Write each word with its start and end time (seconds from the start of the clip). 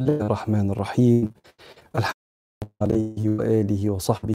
الله 0.00 0.26
الرحمن 0.26 0.70
الرحيم. 0.70 1.32
الحمد 1.96 2.14
عليه 2.82 3.28
وآله 3.28 3.90
وصحبه. 3.90 4.34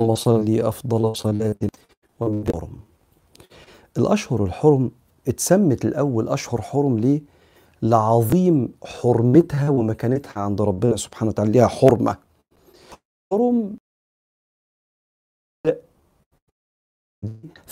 وصلي 0.00 0.68
أفضل 0.68 1.16
صلاة 1.16 1.56
ومحرم 2.20 2.80
الأشهر 3.98 4.44
الحرم 4.44 4.90
اتسمت 5.28 5.84
الأول 5.84 6.28
أشهر 6.28 6.62
حرم 6.62 6.98
ليه؟ 6.98 7.22
لعظيم 7.82 8.74
حرمتها 8.84 9.70
ومكانتها 9.70 10.40
عند 10.40 10.62
ربنا 10.62 10.96
سبحانه 10.96 11.30
وتعالى 11.30 11.52
ليها 11.52 11.68
حرمة. 11.68 12.16
حرم 13.32 13.76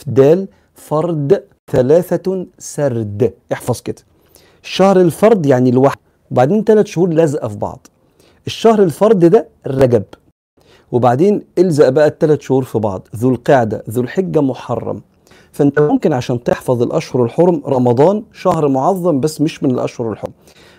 دال 0.06 0.48
فرد 0.74 1.48
ثلاثة 1.70 2.46
سرد. 2.58 3.34
احفظ 3.52 3.80
كده. 3.80 4.02
شهر 4.62 5.00
الفرد 5.00 5.46
يعني 5.46 5.70
الواحد 5.70 6.03
وبعدين 6.34 6.64
ثلاث 6.64 6.86
شهور 6.86 7.08
لازقة 7.08 7.48
في 7.48 7.56
بعض. 7.56 7.86
الشهر 8.46 8.82
الفرد 8.82 9.24
ده 9.24 9.48
الرجب. 9.66 10.02
وبعدين 10.92 11.42
الزق 11.58 11.88
بقى 11.88 12.06
الثلاث 12.06 12.40
شهور 12.40 12.64
في 12.64 12.78
بعض. 12.78 13.08
ذو 13.16 13.30
القعدة 13.30 13.84
ذو 13.90 14.02
الحجة 14.02 14.40
محرم. 14.40 15.02
فانت 15.52 15.80
ممكن 15.80 16.12
عشان 16.12 16.44
تحفظ 16.44 16.82
الأشهر 16.82 17.24
الحرم 17.24 17.62
رمضان 17.66 18.22
شهر 18.32 18.68
معظم 18.68 19.20
بس 19.20 19.40
مش 19.40 19.62
من 19.62 19.70
الأشهر 19.70 20.12
الحرم. 20.12 20.32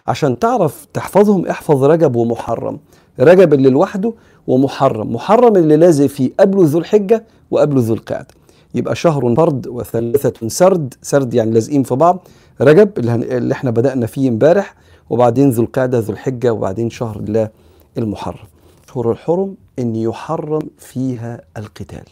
عشان 0.08 0.40
تعرف 0.40 0.88
تحفظهم 0.94 1.46
احفظ 1.48 1.84
رجب 1.84 2.16
ومحرم. 2.16 2.80
رجب 3.20 3.54
اللي 3.54 3.70
لوحده 3.70 4.13
ومحرم. 4.48 5.13
محرم 5.13 5.55
اللي 5.55 5.76
لازق 5.76 6.05
فيه 6.05 6.32
قبله 6.40 6.63
ذو 6.66 6.80
الحجة 6.80 7.24
وقبله 7.52 7.82
ذو 7.82 7.94
القعدة. 7.94 8.27
يبقى 8.76 8.96
شهر 8.96 9.35
فرد 9.35 9.68
وثلاثة 9.68 10.48
سرد. 10.48 10.94
سرد 11.02 11.34
يعني 11.34 11.52
لازقين 11.52 11.84
في 11.84 11.96
بعض. 11.96 12.27
رجب 12.62 12.90
اللي, 12.98 13.12
هن... 13.12 13.24
اللي 13.24 13.54
إحنا 13.54 13.72
بدأنا 13.72 14.05
فيه 14.05 14.30
امبارح 14.30 14.76
وبعدين 15.09 15.50
ذو 15.50 15.64
القعدة 15.64 16.00
ذو 16.00 16.14
الحجة 16.14 16.54
وبعدين 16.54 16.90
شهر 16.90 17.16
الله 17.20 17.50
المحرم. 17.98 18.48
شهور 18.90 19.12
الحرم 19.12 19.55
إن 19.80 19.96
يحرم 19.96 20.62
فيها 20.77 21.41
القتال. 21.57 22.04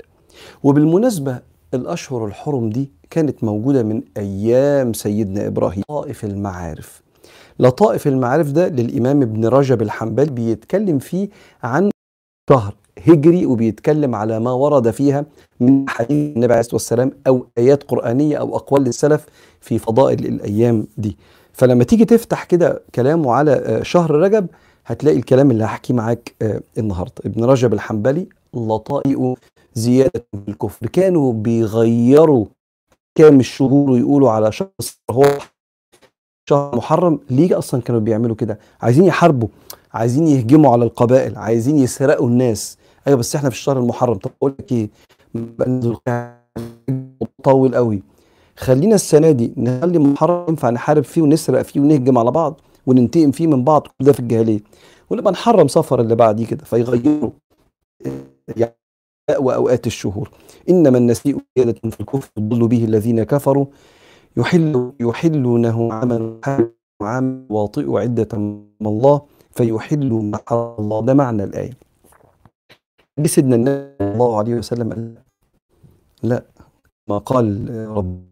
وبالمناسبة 0.63 1.39
الأشهر 1.73 2.25
الحرم 2.25 2.69
دي 2.69 2.91
كانت 3.09 3.43
موجودة 3.43 3.83
من 3.83 4.01
أيام 4.17 4.93
سيدنا 4.93 5.47
إبراهيم. 5.47 5.83
طائف 5.87 6.23
المعارف. 6.23 7.01
لطائف 7.59 8.07
المعارف 8.07 8.51
ده 8.51 8.67
للإمام 8.67 9.21
ابن 9.21 9.45
رجب 9.45 9.81
الحنبلي 9.81 10.31
بيتكلم 10.31 10.99
فيه 10.99 11.29
عن 11.63 11.89
شهر 12.49 12.73
هجري 13.07 13.45
وبيتكلم 13.45 14.15
على 14.15 14.39
ما 14.39 14.51
ورد 14.51 14.89
فيها 14.91 15.25
من 15.59 15.89
حديث 15.89 16.35
النبي 16.35 16.53
عليه 16.53 16.59
الصلاة 16.59 16.75
والسلام 16.75 17.11
أو 17.27 17.45
آيات 17.57 17.83
قرآنية 17.83 18.37
أو 18.37 18.55
أقوال 18.55 18.81
للسلف 18.83 19.25
في 19.61 19.79
فضائل 19.79 20.25
الأيام 20.25 20.87
دي. 20.97 21.17
فلما 21.53 21.83
تيجي 21.83 22.05
تفتح 22.05 22.43
كده 22.43 22.81
كلامه 22.95 23.33
على 23.33 23.79
شهر 23.81 24.11
رجب 24.11 24.47
هتلاقي 24.85 25.17
الكلام 25.17 25.51
اللي 25.51 25.63
هحكيه 25.63 25.93
معاك 25.93 26.33
النهارده. 26.77 27.13
ابن 27.25 27.43
رجب 27.43 27.73
الحنبلي 27.73 28.27
لطائف 28.53 29.39
زيادة 29.73 30.25
في 30.31 30.51
الكفر. 30.51 30.87
كانوا 30.87 31.33
بيغيروا 31.33 32.45
كام 33.17 33.39
الشهور 33.39 33.89
ويقولوا 33.89 34.31
على 34.31 34.51
شهر 34.51 34.69
هو 35.11 35.25
شهر 36.49 36.75
محرم. 36.75 37.19
ليه 37.29 37.57
أصلا 37.57 37.81
كانوا 37.81 38.01
بيعملوا 38.01 38.35
كده؟ 38.35 38.59
عايزين 38.81 39.05
يحاربوا 39.05 39.47
عايزين 39.93 40.27
يهجموا 40.27 40.71
على 40.71 40.83
القبائل 40.83 41.37
عايزين 41.37 41.77
يسرقوا 41.77 42.27
الناس. 42.27 42.77
أيوه 43.07 43.19
بس 43.19 43.35
إحنا 43.35 43.49
في 43.49 43.55
الشهر 43.55 43.79
المحرم. 43.79 44.17
طب 44.17 44.31
أقول 44.37 44.55
لك 44.59 44.71
إيه؟ 44.71 44.89
طول 47.43 47.75
قوي 47.75 48.03
خلينا 48.57 48.95
السنة 48.95 49.31
دي 49.31 49.53
نخلي 49.57 49.99
محرم 49.99 50.45
ينفع 50.49 50.69
نحارب 50.69 51.03
فيه 51.03 51.21
ونسرق 51.21 51.61
فيه 51.61 51.79
ونهجم 51.79 52.17
على 52.17 52.31
بعض 52.31 52.61
وننتقم 52.85 53.31
فيه 53.31 53.47
من 53.47 53.63
بعض 53.63 53.87
كل 53.87 54.05
ده 54.05 54.11
في 54.11 54.19
الجاهلية. 54.19 54.59
ونبقى 55.09 55.33
نحرم 55.33 55.67
سفر 55.67 56.01
اللي 56.01 56.15
بعديه 56.15 56.45
كده 56.45 56.65
فيغيروا 56.65 57.31
يعني 58.57 58.75
واوقات 59.39 59.87
الشهور. 59.87 60.31
إنما 60.69 60.97
النسيء 60.97 61.37
زيادة 61.57 61.89
في 61.89 61.99
الكفر 61.99 62.29
يضل 62.37 62.67
به 62.67 62.85
الذين 62.85 63.23
كفروا 63.23 63.65
يحل 64.37 64.93
يحلونه 64.99 65.93
عاما 65.93 66.39
عام 67.01 67.47
واطئ 67.49 67.97
عدة 67.97 68.37
من 68.37 68.87
الله 68.87 69.21
فيحل 69.51 70.13
ما 70.13 70.39
الله. 70.51 71.01
ده 71.01 71.13
معنى 71.13 71.43
الآية. 71.43 71.71
جه 73.19 73.27
سيدنا 73.27 73.55
النبي 73.55 73.95
صلى 73.99 74.13
الله 74.13 74.37
عليه 74.37 74.55
وسلم 74.55 74.89
قال 74.93 75.15
لا 76.23 76.43
ما 77.09 77.17
قال 77.17 77.69
رب 77.89 78.23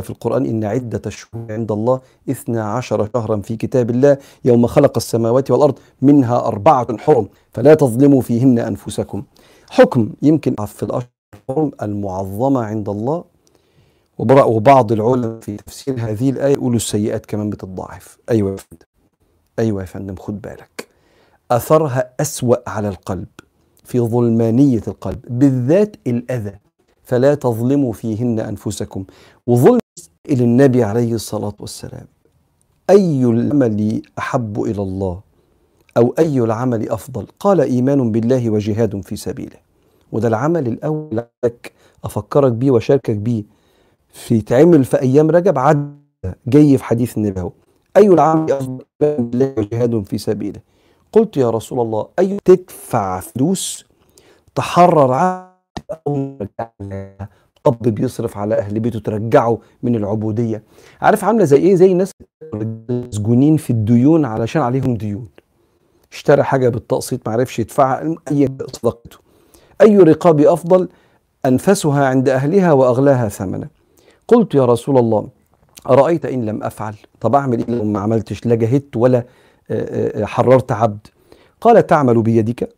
في 0.00 0.10
القرآن 0.10 0.46
إن 0.46 0.64
عدة 0.64 1.02
الشهور 1.06 1.52
عند 1.52 1.72
الله 1.72 2.00
إثنى 2.30 2.60
عشر 2.60 3.08
شهرا 3.14 3.36
في 3.36 3.56
كتاب 3.56 3.90
الله 3.90 4.18
يوم 4.44 4.66
خلق 4.66 4.92
السماوات 4.96 5.50
والأرض 5.50 5.78
منها 6.02 6.46
أربعة 6.46 6.98
حرم 6.98 7.28
فلا 7.52 7.74
تظلموا 7.74 8.20
فيهن 8.20 8.58
أنفسكم. 8.58 9.22
حكم 9.70 10.10
يمكن 10.22 10.54
في 10.66 10.82
الأشهر 10.82 11.70
المعظمة 11.82 12.64
عند 12.64 12.88
الله 12.88 13.24
وبعض 14.18 14.92
العلماء 14.92 15.40
في 15.40 15.56
تفسير 15.56 15.94
هذه 15.98 16.30
الآية 16.30 16.52
يقولوا 16.52 16.76
السيئات 16.76 17.26
كمان 17.26 17.50
بتتضاعف 17.50 18.18
أيوة 18.30 18.50
يا 18.50 18.56
فندم. 18.56 18.86
أيوة 19.58 19.80
يا 19.80 19.86
فندم 19.86 20.16
خد 20.16 20.40
بالك. 20.40 20.88
أثرها 21.50 22.10
أسوأ 22.20 22.70
على 22.70 22.88
القلب 22.88 23.26
في 23.84 24.00
ظلمانية 24.00 24.82
القلب 24.88 25.20
بالذات 25.28 25.96
الأذى. 26.06 26.58
فلا 27.02 27.34
تظلموا 27.34 27.92
فيهن 27.92 28.40
أنفسكم. 28.40 29.04
وظلم 29.46 29.78
إلى 30.28 30.44
النبي 30.44 30.84
عليه 30.84 31.14
الصلاة 31.14 31.54
والسلام. 31.60 32.06
أي 32.90 33.24
العمل 33.24 34.02
أحب 34.18 34.62
إلى 34.62 34.82
الله؟ 34.82 35.20
أو 35.96 36.14
أي 36.18 36.40
العمل 36.40 36.90
أفضل؟ 36.90 37.26
قال 37.40 37.60
إيمان 37.60 38.12
بالله 38.12 38.50
وجهاد 38.50 39.00
في 39.00 39.16
سبيله. 39.16 39.56
وده 40.12 40.28
العمل 40.28 40.66
الأول 40.68 41.24
لك 41.44 41.72
أفكرك 42.04 42.52
بيه 42.52 42.70
وشاركك 42.70 43.16
بيه. 43.16 43.44
في 44.08 44.40
تعمل 44.40 44.84
في 44.84 45.00
أيام 45.00 45.30
رجب 45.30 45.58
عد 45.58 45.98
جاي 46.46 46.78
في 46.78 46.84
حديث 46.84 47.16
النبي 47.18 47.40
هو. 47.40 47.52
أي 47.96 48.08
العمل 48.08 48.52
أفضل؟ 48.52 48.84
بالله 49.00 49.54
وجهاد 49.58 50.02
في 50.02 50.18
سبيله. 50.18 50.60
قلت 51.12 51.36
يا 51.36 51.50
رسول 51.50 51.80
الله 51.80 52.08
أي 52.18 52.38
تدفع 52.44 53.20
فلوس 53.20 53.84
تحرر 54.54 55.44
أب 57.66 57.82
بيصرف 57.82 58.38
على 58.38 58.54
أهل 58.54 58.80
بيته 58.80 58.98
ترجعه 58.98 59.58
من 59.82 59.96
العبودية. 59.96 60.62
عارف 61.00 61.24
عاملة 61.24 61.44
زي 61.44 61.56
إيه؟ 61.56 61.74
زي 61.74 61.92
الناس 61.92 62.10
مسجونين 62.54 63.56
في 63.56 63.70
الديون 63.70 64.24
علشان 64.24 64.62
عليهم 64.62 64.96
ديون. 64.96 65.28
اشترى 66.12 66.42
حاجة 66.42 66.68
بالتقسيط 66.68 67.28
معرفش 67.28 67.58
يدفعها 67.58 68.14
أي 68.30 68.48
صدقته. 68.72 69.18
أي 69.80 69.98
رقاب 69.98 70.40
أفضل 70.40 70.88
أنفسها 71.46 72.06
عند 72.06 72.28
أهلها 72.28 72.72
وأغلاها 72.72 73.28
ثمنا 73.28 73.68
قلت 74.28 74.54
يا 74.54 74.64
رسول 74.64 74.98
الله 74.98 75.28
أرأيت 75.88 76.26
إن 76.26 76.44
لم 76.46 76.62
أفعل. 76.62 76.94
طب 77.20 77.34
أعمل 77.34 77.58
إيه 77.58 77.74
لو 77.74 77.84
ما 77.84 78.00
عملتش؟ 78.00 78.46
لا 78.46 78.54
جهدت 78.54 78.96
ولا 78.96 79.24
حررت 80.22 80.72
عبد. 80.72 81.06
قال 81.60 81.86
تعمل 81.86 82.22
بيدك 82.22 82.74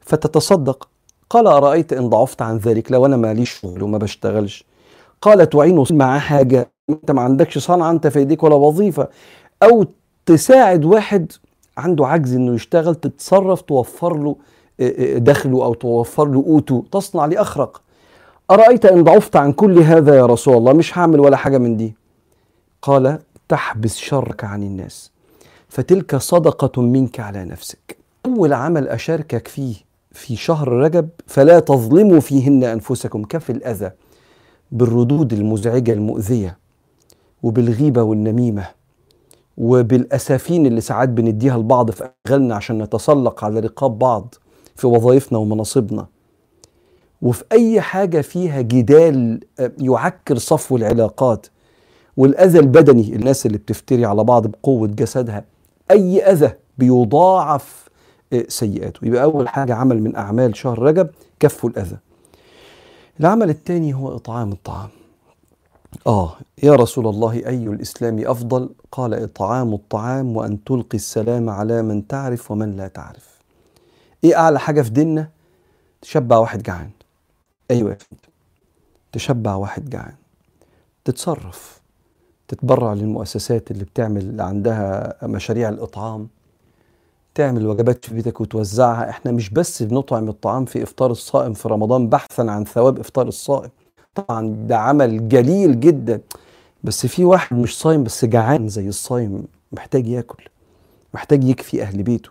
فتتصدق. 0.00 0.88
قال 1.30 1.46
أرأيت 1.46 1.92
إن 1.92 2.08
ضعفت 2.08 2.42
عن 2.42 2.56
ذلك؟ 2.56 2.92
لو 2.92 3.06
أنا 3.06 3.16
ماليش 3.16 3.50
شغل 3.50 3.82
وما 3.82 3.98
بشتغلش. 3.98 4.64
قال 5.22 5.48
تعين 5.48 5.84
مع 5.90 6.18
حاجة. 6.18 6.70
أنت 6.90 7.10
ما 7.10 7.22
عندكش 7.22 7.58
صنعة 7.58 7.90
أنت 7.90 8.06
في 8.06 8.18
إيديك 8.18 8.42
ولا 8.42 8.54
وظيفة. 8.54 9.08
أو 9.62 9.86
تساعد 10.26 10.84
واحد 10.84 11.32
عنده 11.78 12.06
عجز 12.06 12.34
إنه 12.34 12.54
يشتغل 12.54 12.94
تتصرف 12.94 13.60
توفر 13.60 14.16
له 14.16 14.36
دخله 15.18 15.64
أو 15.64 15.74
توفر 15.74 16.28
له 16.28 16.42
قوته. 16.42 16.84
تصنع 16.92 17.26
لأخرق 17.26 17.82
أرأيت 18.50 18.86
إن 18.86 19.04
ضعفت 19.04 19.36
عن 19.36 19.52
كل 19.52 19.78
هذا 19.78 20.16
يا 20.16 20.26
رسول 20.26 20.56
الله؟ 20.56 20.72
مش 20.72 20.98
هعمل 20.98 21.20
ولا 21.20 21.36
حاجة 21.36 21.58
من 21.58 21.76
دي. 21.76 21.94
قال 22.82 23.18
تحبس 23.48 23.96
شرك 23.96 24.44
عن 24.44 24.62
الناس. 24.62 25.12
فتلك 25.68 26.16
صدقة 26.16 26.82
منك 26.82 27.20
على 27.20 27.44
نفسك. 27.44 27.96
أول 28.26 28.52
عمل 28.52 28.88
أشاركك 28.88 29.48
فيه 29.48 29.85
في 30.16 30.36
شهر 30.36 30.68
رجب 30.68 31.08
فلا 31.26 31.58
تظلموا 31.60 32.20
فيهن 32.20 32.64
أنفسكم 32.64 33.24
كف 33.24 33.50
الأذى 33.50 33.90
بالردود 34.72 35.32
المزعجة 35.32 35.92
المؤذية 35.92 36.58
وبالغيبة 37.42 38.02
والنميمة 38.02 38.66
وبالأسافين 39.56 40.66
اللي 40.66 40.80
ساعات 40.80 41.08
بنديها 41.08 41.58
لبعض 41.58 41.90
في 41.90 42.10
أشغالنا 42.26 42.54
عشان 42.54 42.82
نتسلق 42.82 43.44
على 43.44 43.60
رقاب 43.60 43.98
بعض 43.98 44.34
في 44.76 44.86
وظائفنا 44.86 45.38
ومناصبنا. 45.38 46.06
وفي 47.22 47.44
أي 47.52 47.80
حاجة 47.80 48.20
فيها 48.20 48.60
جدال 48.60 49.40
يعكر 49.78 50.38
صفو 50.38 50.76
العلاقات 50.76 51.46
والأذى 52.16 52.58
البدني 52.58 53.16
الناس 53.16 53.46
اللي 53.46 53.58
بتفتري 53.58 54.04
على 54.04 54.24
بعض 54.24 54.46
بقوة 54.46 54.88
جسدها 54.88 55.44
أي 55.90 56.22
أذى 56.32 56.52
بيضاعف 56.78 57.88
سيئاته. 58.48 59.06
يبقى 59.06 59.22
أول 59.22 59.48
حاجة 59.48 59.74
عمل 59.74 60.02
من 60.02 60.16
أعمال 60.16 60.56
شهر 60.56 60.78
رجب 60.78 61.10
كف 61.40 61.66
الأذى. 61.66 61.96
العمل 63.20 63.50
الثاني 63.50 63.94
هو 63.94 64.16
إطعام 64.16 64.52
الطعام. 64.52 64.88
آه 66.06 66.36
يا 66.62 66.74
رسول 66.74 67.06
الله 67.06 67.32
أي 67.32 67.66
الإسلام 67.66 68.26
أفضل؟ 68.26 68.70
قال 68.92 69.14
إطعام 69.14 69.74
الطعام 69.74 70.36
وأن 70.36 70.64
تلقي 70.64 70.96
السلام 70.96 71.50
على 71.50 71.82
من 71.82 72.06
تعرف 72.06 72.50
ومن 72.50 72.76
لا 72.76 72.88
تعرف. 72.88 73.38
إيه 74.24 74.38
أعلى 74.38 74.60
حاجة 74.60 74.82
في 74.82 74.90
ديننا؟ 74.90 75.28
تشبع 76.02 76.36
واحد 76.36 76.62
جعان. 76.62 76.90
أيوة 77.70 77.98
تشبع 79.12 79.54
واحد 79.54 79.90
جعان. 79.90 80.14
تتصرف. 81.04 81.80
تتبرع 82.48 82.92
للمؤسسات 82.92 83.70
اللي 83.70 83.84
بتعمل 83.84 84.40
عندها 84.40 85.16
مشاريع 85.22 85.68
الإطعام. 85.68 86.28
تعمل 87.36 87.66
وجبات 87.66 88.04
في 88.04 88.14
بيتك 88.14 88.40
وتوزعها. 88.40 89.10
إحنا 89.10 89.32
مش 89.32 89.50
بس 89.50 89.82
بنطعم 89.82 90.28
الطعام 90.28 90.64
في 90.64 90.82
إفطار 90.82 91.10
الصائم 91.10 91.52
في 91.52 91.68
رمضان 91.68 92.08
بحثا 92.08 92.42
عن 92.42 92.64
ثواب 92.64 92.98
إفطار 92.98 93.28
الصائم. 93.28 93.70
طبعا 94.14 94.56
ده 94.68 94.76
عمل 94.78 95.28
جليل 95.28 95.80
جدا. 95.80 96.20
بس 96.84 97.06
في 97.06 97.24
واحد 97.24 97.56
مش 97.56 97.78
صايم 97.78 98.04
بس 98.04 98.24
جعان 98.24 98.68
زي 98.68 98.88
الصايم 98.88 99.44
محتاج 99.72 100.06
ياكل 100.08 100.44
محتاج 101.14 101.44
يكفي 101.44 101.82
أهل 101.82 102.02
بيته. 102.02 102.30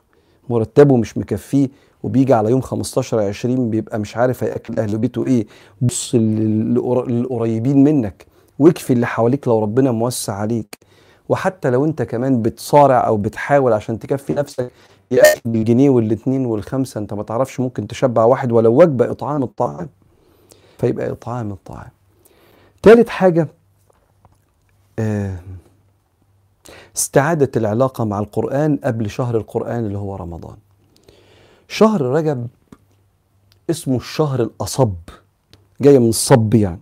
مرتبه 0.49 0.97
مش 0.97 1.17
مكفيه 1.17 1.67
وبيجي 2.03 2.33
على 2.33 2.49
يوم 2.49 2.61
15 2.61 3.19
20 3.19 3.69
بيبقى 3.69 3.99
مش 3.99 4.17
عارف 4.17 4.43
هياكل 4.43 4.79
أهل 4.79 4.97
بيته 4.97 5.27
إيه. 5.27 5.47
بص 5.81 6.15
للقر- 6.15 7.07
للقريبين 7.09 7.83
منك 7.83 8.25
واكفي 8.59 8.93
اللي 8.93 9.07
حواليك 9.07 9.47
لو 9.47 9.59
ربنا 9.59 9.91
موسع 9.91 10.33
عليك. 10.33 10.77
وحتى 11.29 11.69
لو 11.69 11.85
أنت 11.85 12.01
كمان 12.01 12.41
بتصارع 12.41 13.07
أو 13.07 13.17
بتحاول 13.17 13.73
عشان 13.73 13.99
تكفي 13.99 14.33
نفسك 14.33 14.71
يا 15.11 15.23
بالجنيه 15.45 15.89
والاتنين 15.89 16.45
والخمسة 16.45 16.99
انت 16.99 17.13
ما 17.13 17.23
تعرفش 17.23 17.59
ممكن 17.59 17.87
تشبع 17.87 18.23
واحد 18.23 18.51
ولو 18.51 18.81
وجبة 18.81 19.11
إطعام 19.11 19.43
الطعام 19.43 19.89
فيبقى 20.77 21.11
إطعام 21.11 21.51
الطعام 21.51 21.89
تالت 22.83 23.09
حاجة 23.09 23.47
آه، 24.99 25.35
استعادة 26.95 27.51
العلاقة 27.57 28.03
مع 28.03 28.19
القرآن 28.19 28.79
قبل 28.83 29.09
شهر 29.09 29.37
القرآن 29.37 29.85
اللي 29.85 29.97
هو 29.97 30.15
رمضان. 30.15 30.55
شهر 31.67 32.01
رجب 32.01 32.47
اسمه 33.69 33.97
الشهر 33.97 34.41
الأصب 34.41 34.93
جاية 35.81 35.99
من 35.99 36.09
الصب 36.09 36.53
يعني. 36.53 36.79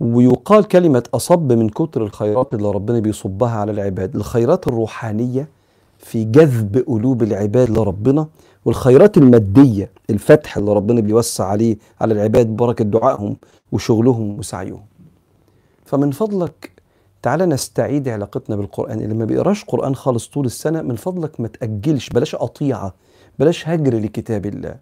ويقال 0.00 0.64
كلمة 0.64 1.02
أصب 1.14 1.52
من 1.52 1.68
كتر 1.68 2.02
الخيرات 2.04 2.54
اللي 2.54 2.70
ربنا 2.70 2.98
بيصبها 3.00 3.50
على 3.58 3.72
العباد 3.72 4.16
الخيرات 4.16 4.68
الروحانية 4.68 5.48
في 5.98 6.24
جذب 6.24 6.84
قلوب 6.86 7.22
العباد 7.22 7.70
لربنا 7.70 8.28
والخيرات 8.64 9.16
المادية 9.18 9.90
الفتح 10.10 10.56
اللي 10.56 10.72
ربنا 10.72 11.00
بيوسع 11.00 11.44
عليه 11.44 11.76
على 12.00 12.14
العباد 12.14 12.46
ببركة 12.46 12.84
دعائهم 12.84 13.36
وشغلهم 13.72 14.38
وسعيهم. 14.38 14.82
فمن 15.84 16.10
فضلك 16.10 16.72
تعالى 17.22 17.46
نستعيد 17.46 18.08
علاقتنا 18.08 18.56
بالقرآن 18.56 19.00
اللي 19.00 19.14
ما 19.14 19.24
بيقراش 19.24 19.64
قرآن 19.64 19.94
خالص 19.94 20.28
طول 20.28 20.46
السنة 20.46 20.82
من 20.82 20.96
فضلك 20.96 21.40
ما 21.40 21.48
تأجلش 21.48 22.08
بلاش 22.08 22.34
قطيعة 22.34 22.94
بلاش 23.38 23.68
هجر 23.68 23.98
لكتاب 23.98 24.46
الله. 24.46 24.76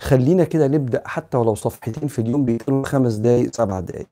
خلينا 0.00 0.44
كده 0.44 0.68
نبدأ 0.68 1.02
حتى 1.04 1.36
ولو 1.36 1.54
صفحتين 1.54 2.08
في 2.08 2.18
اليوم 2.18 2.44
بيقروا 2.44 2.84
خمس 2.84 3.14
دقايق 3.14 3.54
سبع 3.54 3.80
دقايق 3.80 4.06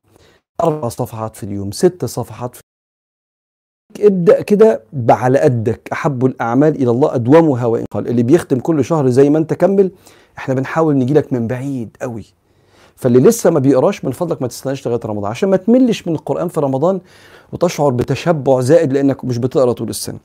أربع 0.61 0.89
صفحات 0.89 1.37
في 1.37 1.43
اليوم 1.45 1.71
ست 1.71 2.05
صفحات 2.05 2.55
في 2.57 2.63
ابدأ 4.01 4.43
كده 4.43 4.83
على 5.11 5.39
قدك. 5.39 5.89
أحب 5.93 6.25
الأعمال 6.27 6.75
إلى 6.83 6.91
الله 6.91 7.15
أدومها 7.15 7.67
وإن 7.67 7.85
قال 7.91 8.09
اللي 8.09 8.23
بيختم 8.23 8.59
كل 8.61 8.85
شهر 8.85 9.09
زي 9.09 9.31
ما 9.31 9.39
أنت 9.39 9.55
كمل 9.55 9.91
إحنا 10.39 10.55
بنحاول 10.55 10.99
نجيلك 10.99 11.33
من 11.33 11.47
بعيد 11.47 11.97
قوي 12.03 12.25
فاللي 12.97 13.19
لسه 13.21 13.51
ما 13.51 13.59
بيقراش 13.61 14.05
من 14.05 14.13
فضلك 14.13 14.43
ما 14.43 14.49
تستناش 14.49 14.87
لغاية 14.89 15.01
رمضان. 15.05 15.31
عشان 15.31 15.49
ما 15.49 15.57
تملش 15.57 16.09
من 16.09 16.15
القرآن 16.15 16.49
في 16.49 16.61
رمضان 16.61 17.01
وتشعر 17.53 17.91
بتشبع 17.91 18.61
زائد 18.61 18.93
لأنك 18.93 19.25
مش 19.25 19.39
بتقرأ 19.39 19.73
طول 19.73 19.89
السنة. 19.89 20.19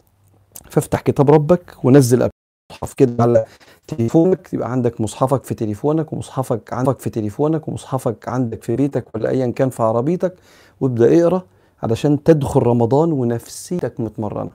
فافتح 0.69 1.01
كتاب 1.01 1.31
ربك 1.31 1.75
ونزل 1.83 2.29
مصحف 2.71 2.93
كده 2.93 3.23
على 3.23 3.45
تليفونك. 3.87 4.49
يبقى 4.53 4.71
عندك 4.71 5.01
مصحفك 5.01 5.43
في 5.43 5.53
تليفونك 5.55 6.13
ومصحفك 6.13 6.73
عندك 6.73 6.99
في 6.99 7.09
تليفونك 7.09 7.67
ومصحفك 7.67 8.27
عندك 8.29 8.63
في 8.63 8.75
بيتك 8.75 9.05
ولا 9.15 9.29
ايا 9.29 9.47
كان 9.47 9.69
في 9.69 9.83
عربيتك 9.83 10.33
وابدأ 10.81 11.21
اقرأ. 11.21 11.43
علشان 11.83 12.23
تدخل 12.23 12.59
رمضان 12.63 13.11
ونفسيتك 13.11 13.99
متمرنة 13.99 14.49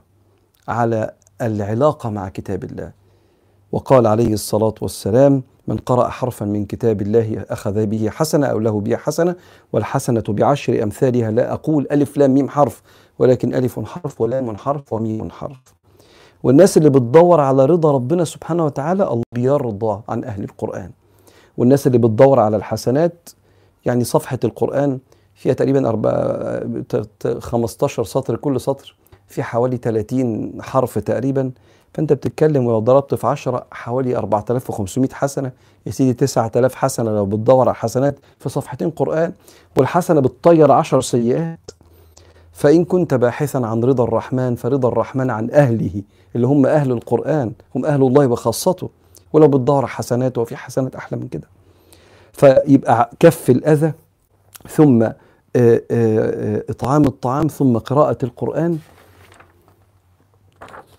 على 0.69 1.11
العلاقة 1.43 2.11
مع 2.11 2.29
كتاب 2.29 2.65
الله. 2.65 2.93
وقال 3.73 4.07
عليه 4.07 4.33
الصلاة 4.33 4.75
والسلام 4.83 5.43
من 5.69 5.77
قرأ 5.77 6.09
حرفا 6.09 6.45
من 6.45 6.65
كتاب 6.67 7.03
الله 7.03 7.45
أخذ 7.51 7.87
به 7.87 8.11
حسنة 8.11 8.47
أو 8.47 8.59
له 8.59 8.81
به 8.81 8.97
حسنة 8.97 9.37
والحسنة 9.73 10.25
بعشر 10.29 10.83
أمثالها 10.83 11.31
لا 11.31 11.53
أقول 11.53 11.87
ألف 11.93 12.17
لام 12.17 12.35
ميم 12.35 12.49
حرف 12.49 12.83
ولكن 13.19 13.55
ألف 13.55 13.81
حرف 13.81 14.21
ولام 14.21 14.57
حرف 14.57 14.93
وميم 14.93 15.31
حرف. 15.31 15.75
والناس 16.43 16.77
اللي 16.77 16.91
بتدور 16.91 17.41
على 17.41 17.65
رضا 17.65 17.93
ربنا 17.93 18.25
سبحانه 18.25 18.65
وتعالى 18.65 19.03
الله 19.03 19.23
بيرضى 19.35 20.03
عن 20.09 20.25
أهل 20.25 20.45
القرآن. 20.45 20.91
والناس 21.57 21.87
اللي 21.87 21.99
بتدور 21.99 22.41
على 22.41 22.57
الحسنات 22.57 23.29
يعني 23.85 24.05
صفحة 24.05 24.39
القرآن 24.45 24.99
فيها 25.37 25.53
تقريبا 25.53 25.89
أربعة 25.89 26.61
15 27.39 28.05
سطر 28.05 28.37
كل 28.37 28.61
سطر 28.61 28.97
في 29.29 29.43
حوالي 29.43 29.77
30 29.77 30.63
حرف 30.63 30.99
تقريبا. 30.99 31.51
فأنت 31.95 32.13
بتتكلم 32.13 32.67
ولو 32.67 32.79
ضربت 32.79 33.15
في 33.15 33.27
10 33.27 33.67
حوالي 33.71 34.17
4500 34.17 35.09
حسنة. 35.13 35.53
يا 35.87 35.91
سيدي 35.93 36.13
9000 36.13 36.75
حسنة 36.75 37.11
لو 37.11 37.27
بتدور 37.27 37.69
على 37.69 37.75
حسنات 37.75 38.19
في 38.39 38.49
صفحتين 38.49 38.91
قرآن 38.91 39.33
والحسنة 39.77 40.21
بتطير 40.21 40.73
10 40.73 41.01
سيئات. 41.01 41.71
فإن 42.53 42.85
كنت 42.85 43.15
باحثا 43.15 43.59
عن 43.59 43.85
رضا 43.85 44.05
الرحمن 44.05 44.55
فرضا 44.55 44.89
الرحمن 44.89 45.31
عن 45.31 45.51
أهله 45.51 46.03
اللي 46.37 46.47
هم 46.47 46.67
أهل 46.67 46.93
القرآن 46.93 47.53
هم 47.75 47.85
أهل 47.87 48.03
الله 48.03 48.27
وخاصته. 48.27 48.91
ولو 49.33 49.49
بتدور 49.49 49.79
على 49.79 49.89
حسنات 49.89 50.39
وفي 50.39 50.57
حسنات 50.57 50.95
أحلى 50.95 51.19
من 51.19 51.29
كده. 51.29 51.49
فيبقى 52.33 53.11
كف 53.21 53.51
الأذى 53.51 53.93
ثم 54.69 55.09
آه، 55.57 55.83
آه، 55.91 56.57
آه، 56.57 56.65
إطعام 56.71 57.05
الطعام 57.05 57.47
ثم 57.47 57.79
قراءة 57.79 58.19
القرآن. 58.23 58.79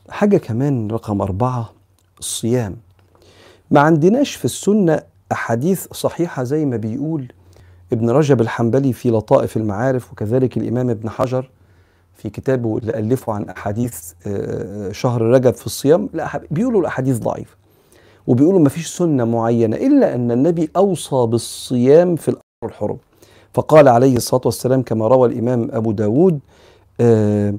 حاجة 0.09 0.37
كمان 0.37 0.91
رقم 0.91 1.21
أربعة 1.21 1.73
الصيام. 2.19 2.75
ما 3.71 3.79
عندناش 3.79 4.35
في 4.35 4.45
السنة 4.45 5.01
أحاديث 5.31 5.87
صحيحة 5.93 6.43
زي 6.43 6.65
ما 6.65 6.77
بيقول 6.77 7.31
ابن 7.93 8.09
رجب 8.09 8.41
الحنبلي 8.41 8.93
في 8.93 9.09
لطائف 9.09 9.57
المعارف 9.57 10.11
وكذلك 10.11 10.57
الإمام 10.57 10.89
ابن 10.89 11.09
حجر 11.09 11.49
في 12.13 12.29
كتابه 12.29 12.77
اللي 12.77 12.99
ألفه 12.99 13.33
عن 13.33 13.49
أحاديث 13.49 14.13
شهر 14.91 15.21
رجب 15.21 15.53
في 15.53 15.65
الصيام. 15.65 16.09
لا 16.13 16.41
بيقولوا 16.51 16.81
الأحاديث 16.81 17.17
ضعيفة 17.17 17.55
وبيقولوا 18.27 18.59
ما 18.59 18.69
فيش 18.69 18.87
سنة 18.87 19.25
معينة 19.25 19.77
إلا 19.77 20.15
أن 20.15 20.31
النبي 20.31 20.69
أوصى 20.75 21.25
بالصيام 21.25 22.15
في 22.15 22.27
الأشهر 22.27 22.43
الحرم. 22.63 22.97
فقال 23.57 23.87
عليه 23.87 24.15
الصلاة 24.15 24.41
والسلام 24.45 24.81
كما 24.81 25.07
روى 25.07 25.27
الإمام 25.29 25.69
أبو 25.71 25.91
داود 25.91 26.39
آه 27.01 27.53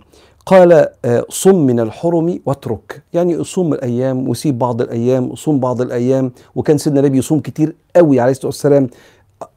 قال 0.47 0.89
آه، 1.05 1.25
صم 1.29 1.55
من 1.67 1.81
الحرم 1.81 2.41
واترك. 2.47 3.03
يعني 3.13 3.45
صوم 3.45 3.73
الأيام 3.75 4.29
وسيب 4.29 4.59
بعض 4.59 4.83
الأيام 4.83 5.35
صوم 5.35 5.61
بعض 5.61 5.81
الأيام. 5.81 6.33
وكان 6.55 6.79
سيدنا 6.79 7.01
النبي 7.01 7.19
يصوم 7.19 7.41
كتير 7.41 7.75
قوي 7.97 8.21
عليه 8.21 8.31
الصلاة 8.31 8.47
والسلام 8.47 8.89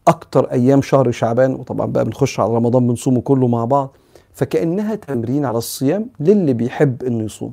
أكتر 0.08 0.52
أيام 0.52 0.82
شهر 0.82 1.12
شعبان. 1.12 1.54
وطبعا 1.54 1.86
بقى 1.86 2.06
بنخش 2.06 2.40
على 2.40 2.54
رمضان 2.54 2.88
بنصومه 2.88 3.22
كله 3.22 3.48
مع 3.48 3.66
بعض. 3.66 3.96
فكأنها 4.34 4.96
تمرين 4.96 5.46
على 5.46 5.58
الصيام 5.58 6.06
للي 6.20 6.54
بيحب 6.54 7.04
إنه 7.04 7.24
يصوم. 7.24 7.52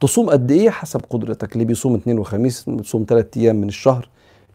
تصوم 0.00 0.30
قد 0.30 0.50
إيه؟ 0.50 0.70
حسب 0.70 1.00
قدرتك. 1.10 1.52
اللي 1.52 1.64
بيصوم 1.64 1.94
اثنين 1.94 2.18
وخميس 2.18 2.64
بتصوم 2.68 3.04
ثلاث 3.08 3.26
أيام 3.36 3.56
من 3.56 3.68
الشهر. 3.68 4.08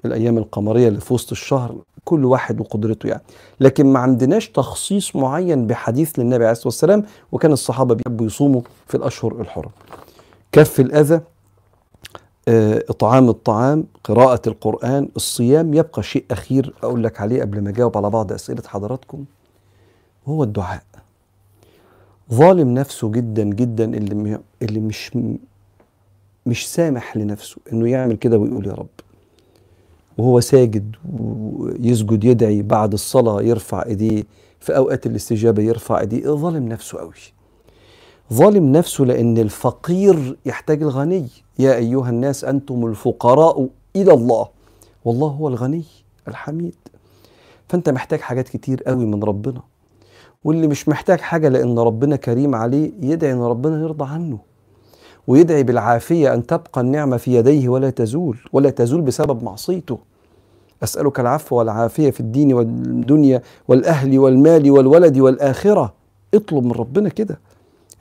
الأيام 0.06 0.38
القمرية 0.38 0.88
اللي 0.88 1.02
في 1.02 1.14
وسط 1.14 1.32
الشهر 1.32 1.76
كل 2.06 2.26
واحد 2.26 2.60
وقدرته 2.62 3.08
يعني. 3.08 3.22
لكن 3.60 3.86
ما 3.94 4.00
عندناش 4.00 4.50
تخصيص 4.50 5.16
معين 5.16 5.68
بحديث 5.68 6.20
للنبي 6.20 6.44
عليه 6.44 6.52
الصلاة 6.52 6.68
والسلام 6.68 7.04
وكان 7.32 7.52
الصحابة 7.52 7.96
بيحبوا 7.96 8.26
يصوموا 8.26 8.62
في 8.88 8.96
الأشهر 8.98 9.42
الحرم 9.42 9.70
كف 10.52 10.80
الأذى 10.80 11.22
آه، 12.48 12.84
إطعام 12.90 13.30
الطعام 13.30 13.84
قراءة 14.04 14.42
القرآن 14.50 15.10
الصيام 15.16 15.74
يبقى 15.74 16.04
شيء 16.04 16.26
أخير 16.32 16.74
أقول 16.84 17.04
لك 17.04 17.22
عليه 17.22 17.42
قبل 17.42 17.62
ما 17.62 17.70
أجاوب 17.70 17.98
على 17.98 18.10
بعض 18.10 18.32
أسئلة 18.34 18.64
حضراتكم. 18.68 19.26
وهو 20.28 20.44
الدعاء. 20.44 20.84
ظالم 22.34 22.74
نفسه 22.74 23.12
جدا 23.12 23.44
جدا 23.44 23.84
اللي 23.84 24.40
اللي 24.62 24.80
مش 24.80 25.18
مش 26.46 26.74
سامح 26.74 27.18
لنفسه 27.18 27.58
إنه 27.74 27.90
يعمل 27.90 28.16
كده 28.16 28.38
ويقول 28.38 28.68
يا 28.68 28.74
رب. 28.74 28.88
وهو 30.18 30.40
ساجد 30.40 30.96
ويسجد 31.20 32.24
يدعي 32.24 32.62
بعد 32.62 32.94
الصلاة 32.94 33.42
يرفع 33.42 33.86
إيديه 33.86 34.24
في 34.60 34.78
أوقات 34.78 35.06
الاستجابة 35.06 35.64
يرفع 35.64 36.00
إيديه. 36.00 36.28
ظالم 36.28 36.68
نفسه 36.68 36.98
قوي 36.98 37.14
ظالم 38.34 38.72
نفسه 38.72 39.04
لأن 39.04 39.38
الفقير 39.38 40.38
يحتاج 40.46 40.82
الغني. 40.82 41.28
يا 41.60 41.76
أيها 41.76 42.10
الناس 42.10 42.44
أنتم 42.44 42.86
الفقراء 42.86 43.68
إلى 43.96 44.14
الله. 44.14 44.48
والله 45.06 45.28
هو 45.28 45.48
الغني 45.48 45.84
الحميد. 46.28 46.76
فأنت 47.70 47.90
محتاج 47.90 48.20
حاجات 48.20 48.50
كتير 48.50 48.84
قوي 48.84 49.06
من 49.06 49.24
ربنا. 49.24 49.62
واللي 50.44 50.68
مش 50.68 50.90
محتاج 50.90 51.20
حاجة 51.20 51.50
لأن 51.50 51.80
ربنا 51.80 52.16
كريم 52.16 52.56
عليه 52.56 52.92
يدعي 53.02 53.34
أن 53.34 53.42
ربنا 53.42 53.82
يرضى 53.82 54.06
عنه. 54.06 54.40
ويدعي 55.28 55.64
بالعافية 55.64 56.34
أن 56.34 56.46
تبقى 56.46 56.82
النعمة 56.82 57.18
في 57.18 57.36
يديه 57.36 57.70
ولا 57.70 57.90
تزول 57.90 58.38
ولا 58.54 58.70
تزول 58.70 59.02
بسبب 59.02 59.44
معصيته. 59.44 59.98
أسألك 60.84 61.20
العفو 61.20 61.56
والعافية 61.56 62.12
في 62.12 62.20
الدين 62.20 62.54
والدنيا 62.54 63.42
والأهل 63.68 64.20
والمال 64.20 64.72
والولد 64.72 65.18
والآخرة. 65.18 65.94
اطلب 66.34 66.64
من 66.64 66.72
ربنا 66.72 67.10
كده. 67.10 67.40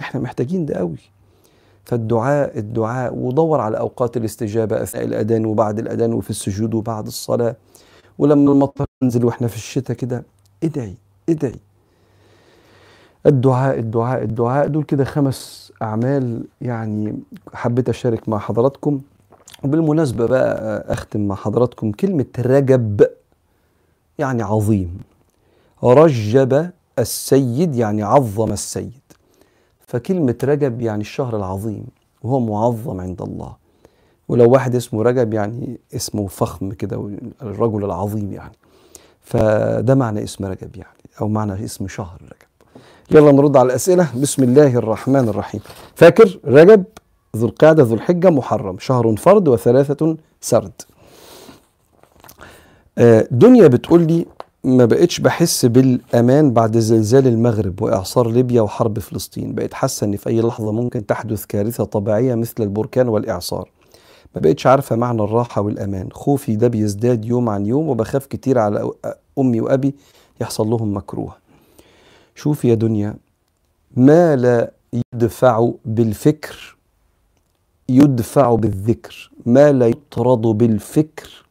إحنا 0.00 0.21
محتاجين 0.21 0.67
ده 0.67 0.75
قوي 0.75 0.99
فالدعاء 1.85 2.59
الدعاء 2.59 3.14
ودور 3.14 3.61
على 3.61 3.79
أوقات 3.79 4.17
الاستجابة 4.17 4.83
أثناء 4.83 5.05
الأذان 5.05 5.47
وبعد 5.47 5.79
الأذان 5.79 6.12
وفي 6.12 6.31
السجود 6.31 6.75
وبعد 6.75 7.07
الصلاة. 7.07 7.57
ولما 8.19 8.52
المطر 8.52 8.85
ينزل 9.02 9.25
وإحنا 9.25 9.49
في 9.49 9.57
الشتاء 9.57 9.97
كده 9.97 10.25
ادعي 10.64 10.95
ادعي. 11.29 11.55
الدعاء 13.26 13.79
الدعاء 13.79 14.23
الدعاء 14.23 14.67
دول 14.67 14.85
كده 14.85 15.05
خمس 15.05 15.72
أعمال 15.83 16.45
يعني 16.61 17.19
حبيت 17.55 17.89
أشارك 17.89 18.29
مع 18.29 18.39
حضراتكم. 18.39 19.01
وبالمناسبة 19.65 20.27
بقى 20.27 20.85
أختم 20.93 21.29
مع 21.29 21.35
حضراتكم 21.35 21.93
كلمة 21.93 22.27
رجب 22.39 23.07
يعني 24.19 24.43
عظيم. 24.43 24.99
رجب 25.85 26.71
السيد 26.99 27.75
يعني 27.75 28.03
عظم 28.03 28.53
السيد. 28.53 28.93
فكلمة 29.87 30.37
رجب 30.45 30.81
يعني 30.81 31.01
الشهر 31.01 31.37
العظيم 31.37 31.87
وهو 32.23 32.41
معظم 32.41 33.01
عند 33.01 33.23
الله. 33.23 33.57
ولو 34.29 34.51
واحد 34.51 34.75
اسمه 34.75 35.03
رجب 35.03 35.35
يعني 35.35 35.81
اسمه 35.97 36.27
فخم 36.27 36.73
كده 36.73 37.11
الرجل 37.43 37.85
العظيم 37.85 38.33
يعني. 38.33 38.55
فده 39.21 39.95
معنى 39.95 40.23
اسم 40.25 40.45
رجب 40.45 40.77
يعني 40.77 40.99
أو 41.21 41.29
معنى 41.29 41.65
اسم 41.65 41.89
شهر 41.89 42.23
رجب. 42.23 42.52
يلا 43.14 43.33
نرد 43.33 43.57
على 43.57 43.66
الأسئلة. 43.66 44.09
بسم 44.23 44.42
الله 44.42 44.76
الرحمن 44.76 45.28
الرحيم. 45.28 45.61
فاكر 45.95 46.38
رجب 46.45 46.85
ذو 47.37 47.47
القعدة 47.47 47.83
ذو 47.83 47.95
الحجة 47.95 48.31
محرم 48.31 48.78
شهر 48.78 49.16
فرد 49.16 49.49
وثلاثة 49.49 50.16
سرد. 50.40 50.73
آه، 52.99 53.28
دنيا 53.31 53.66
بتقول 53.66 54.07
لي 54.07 54.26
ما 54.64 54.85
بقتش 54.85 55.21
بحس 55.21 55.66
بالأمان 55.66 56.50
بعد 56.52 56.78
زلزال 56.78 57.26
المغرب 57.26 57.83
وإعصار 57.83 58.31
ليبيا 58.31 58.62
وحرب 58.62 58.99
فلسطين. 58.99 59.54
بقيت 59.54 59.75
حاسة 59.75 60.04
إن 60.04 60.16
في 60.16 60.28
أي 60.28 60.40
لحظة 60.40 60.73
ممكن 60.73 61.07
تحدث 61.07 61.45
كارثة 61.45 61.85
طبيعية 61.85 62.35
مثل 62.35 62.54
البركان 62.61 63.09
والإعصار. 63.09 63.71
ما 64.35 64.40
بقتش 64.40 64.66
عارفة 64.66 64.97
معنى 64.97 65.23
الراحة 65.23 65.62
والأمان. 65.62 66.09
خوفي 66.12 66.57
ده 66.57 66.69
بيزداد 66.69 67.25
يوم 67.25 67.49
عن 67.49 67.66
يوم 67.66 67.88
وبخاف 67.88 68.26
كتير 68.26 68.59
على 68.59 68.90
أمي 69.38 69.61
وأبي 69.61 69.95
يحصل 70.40 70.66
لهم 70.66 70.97
مكروه. 70.97 71.42
شوف 72.35 72.65
يا 72.65 72.75
دنيا 72.75 73.17
ما 73.97 74.37
لا 74.37 74.73
يدفع 75.15 75.71
بالفكر 75.85 76.77
يدفع 77.89 78.55
بالذكر. 78.55 79.31
ما 79.47 79.73
لا 79.73 79.87
يطرد 79.89 80.41
بالفكر 80.41 81.45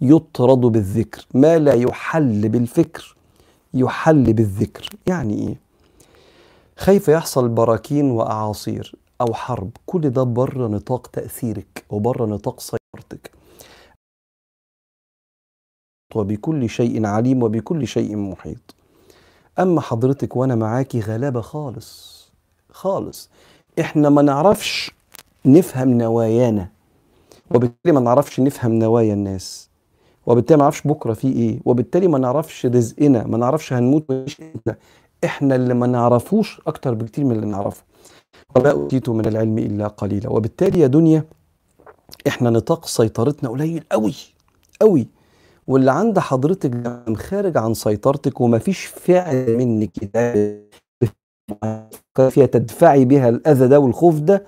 يطرد 0.00 0.60
بالذكر. 0.60 1.26
ما 1.34 1.58
لا 1.58 1.72
يحل 1.74 2.48
بالفكر 2.48 3.16
يحل 3.74 4.32
بالذكر. 4.32 4.88
يعني 5.06 5.48
إيه؟ 5.48 5.56
خايف 6.76 7.08
يحصل 7.08 7.48
براكين 7.48 8.10
وأعاصير 8.10 8.94
أو 9.20 9.34
حرب. 9.34 9.70
كل 9.86 10.10
ده 10.10 10.22
بره 10.22 10.68
نطاق 10.68 11.06
تأثيرك 11.06 11.84
وبره 11.90 12.26
نطاق 12.26 12.60
سيطرتك. 12.60 13.30
وبكل 16.14 16.68
شيء 16.68 17.06
عليم 17.06 17.42
وبكل 17.42 17.86
شيء 17.86 18.16
محيط. 18.16 18.74
أما 19.58 19.80
حضرتك 19.80 20.36
وأنا 20.36 20.54
معاكي 20.54 21.00
غلابة 21.00 21.40
خالص 21.40 22.22
خالص. 22.70 23.30
إحنا 23.80 24.08
ما 24.08 24.22
نعرفش 24.22 24.90
نفهم 25.46 25.88
نوايانا 25.98 26.68
وبالتالي 27.54 27.92
ما 27.94 28.00
نعرفش 28.00 28.40
نفهم 28.40 28.72
نوايا 28.72 29.14
الناس 29.14 29.68
وبالتالي 30.26 30.56
ما 30.56 30.62
نعرفش 30.62 30.82
بكرة 30.86 31.12
في 31.12 31.28
إيه 31.28 31.60
وبالتالي 31.64 32.08
ما 32.08 32.18
نعرفش 32.18 32.66
رزقنا 32.66 33.26
ما 33.26 33.38
نعرفش 33.38 33.72
هنموت 33.72 34.10
إمتى 34.10 34.74
إحنا. 35.24 35.54
اللي 35.56 35.74
ما 35.74 35.86
نعرفوش 35.86 36.60
أكتر 36.66 36.94
بكتير 36.94 37.24
من 37.24 37.32
اللي 37.32 37.46
نعرفه. 37.46 37.82
وما 38.56 38.70
اوتيتوا 38.70 39.14
من 39.14 39.26
العلم 39.26 39.58
إلا 39.58 39.86
قليلا. 39.86 40.30
وبالتالي 40.30 40.80
يا 40.80 40.86
دنيا 40.86 41.24
إحنا 42.28 42.50
نطاق 42.50 42.86
سيطرتنا 42.86 43.48
قليل 43.50 43.84
قوي 43.92 44.14
قوي 44.80 45.06
واللي 45.66 45.92
عند 45.92 46.18
حضرتك 46.18 46.72
خارج 47.16 47.56
عن 47.56 47.74
سيطرتك 47.74 48.40
ومفيش 48.40 48.84
فعل 48.86 49.56
منك 49.56 49.90
فيها 52.30 52.46
تدفعي 52.46 53.04
بها 53.04 53.28
الأذى 53.28 53.68
ده 53.68 53.80
والخوف 53.80 54.18
ده 54.20 54.44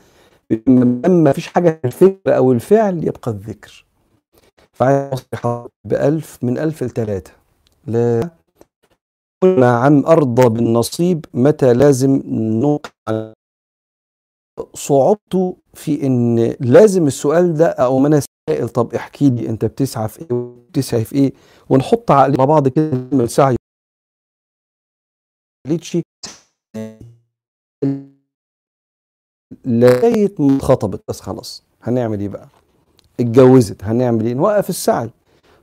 اما 1.07 1.33
فيش 1.33 1.47
حاجة 1.47 1.71
في 1.71 1.85
الفكر 1.87 2.37
أو 2.37 2.53
الفعل 2.53 3.05
يبقى 3.05 3.31
الذكر. 3.31 3.85
فعايز 4.73 5.27
بألف 5.87 6.39
من 6.43 6.59
ألف 6.59 6.83
لثلاثة 6.83 7.33
لا 7.87 8.31
ما 9.45 9.71
عم 9.77 10.07
أرضى 10.07 10.49
بالنصيب 10.49 11.25
متى 11.35 11.73
لازم 11.73 12.23
نوقع 12.61 13.33
صعوبته 14.75 15.57
في 15.75 16.07
إن 16.07 16.57
لازم 16.61 17.07
السؤال 17.07 17.55
ده 17.55 17.67
أو 17.67 18.07
أنا 18.07 18.21
سائل 18.51 18.69
طب 18.69 18.95
احكي 18.95 19.31
لي 19.31 19.49
أنت 19.49 19.65
بتسعى 19.65 20.09
في 20.09 20.21
إيه 20.21 20.33
وبتسعي 20.37 21.05
في 21.05 21.15
إيه؟ 21.15 21.33
ونحط 21.71 22.13
مع 22.13 22.45
بعض 22.45 22.69
كده 22.69 22.91
من 23.13 23.27
سعي 23.27 23.57
لغاية 29.67 30.35
ما 30.39 30.57
اتخطبت 30.57 31.03
بس 31.09 31.21
خلاص 31.21 31.63
هنعمل 31.83 32.21
إيه 32.21 32.29
بقى؟ 32.29 32.49
اتجوزت 33.21 33.85
هنعمل 33.85 34.27
إيه؟ 34.27 34.35
نوقف 34.35 34.69
السعي. 34.71 35.11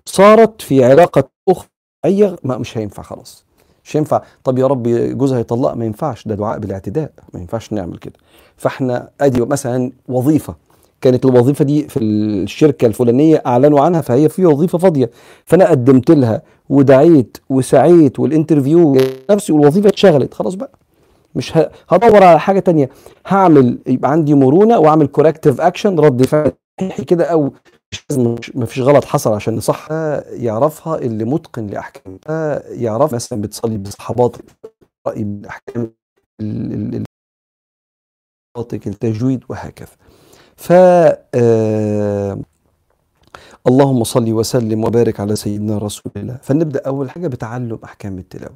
صارت 0.05 0.61
في 0.61 0.85
علاقة 0.85 1.29
أخرى 1.49 1.69
مش 2.57 2.77
هينفع 2.77 3.03
خلاص. 3.03 3.45
مش 3.85 3.97
هينفع 3.97 4.21
طب 4.43 4.57
يا 4.59 4.67
رب 4.67 4.83
جوزها 5.17 5.39
يطلق 5.39 5.73
ما 5.73 5.85
ينفعش 5.85 6.27
ده 6.27 6.35
دعاء 6.35 6.59
بالاعتداء. 6.59 7.11
ما 7.33 7.39
ينفعش 7.39 7.73
نعمل 7.73 7.97
كده. 7.97 8.13
فاحنا 8.57 9.09
ادي 9.21 9.41
مثلا 9.41 9.91
وظيفة. 10.07 10.55
كانت 11.01 11.25
الوظيفة 11.25 11.65
دي 11.65 11.87
في 11.87 11.99
الشركة 11.99 12.85
الفلانية 12.85 13.43
اعلنوا 13.45 13.81
عنها 13.81 14.01
فهي 14.01 14.29
في 14.29 14.45
وظيفة 14.45 14.77
فاضية. 14.77 15.09
فانا 15.45 15.69
قدمت 15.69 16.11
لها 16.11 16.41
ودعيت 16.69 17.37
وسعيت 17.49 18.19
والانترفيو 18.19 18.97
نفسي 19.31 19.53
والوظيفة 19.53 19.89
اتشغلت. 19.89 20.33
خلاص 20.33 20.53
بقى. 20.53 20.71
مش 21.35 21.57
هدور 21.89 22.23
على 22.23 22.39
حاجة 22.39 22.59
تانية. 22.59 22.89
هعمل 23.27 23.77
يبقى 23.87 24.11
عندي 24.11 24.33
مرونة 24.33 24.79
واعمل 24.79 25.07
corrective 25.07 25.61
action 25.61 25.99
رد 25.99 26.25
فعل 26.25 26.51
كده 27.07 27.23
أو 27.25 27.53
ما 28.55 28.65
فيش 28.65 28.79
غلط 28.79 29.05
حصل 29.05 29.33
عشان 29.33 29.55
نصح 29.55 29.87
يعرفها 30.31 30.97
اللي 30.97 31.25
متقن 31.25 31.67
لاحكام 31.67 32.19
يعرف 32.69 33.13
مثلا 33.13 33.41
بتصلي 33.41 33.77
بصحابات 33.77 34.35
رأي 35.07 35.23
بالاحكام 35.23 35.93
التجويد 38.71 39.43
وهكذا. 39.49 39.89
ف 40.55 40.71
آه 41.35 42.39
اللهم 43.67 44.03
صل 44.03 44.33
وسلم 44.33 44.83
وبارك 44.85 45.19
على 45.19 45.35
سيدنا 45.35 45.77
رسول 45.77 46.11
الله. 46.15 46.39
فنبدأ 46.43 46.81
أول 46.87 47.09
حاجة 47.11 47.27
بتعلم 47.27 47.79
أحكام 47.83 48.17
التلاوة. 48.17 48.55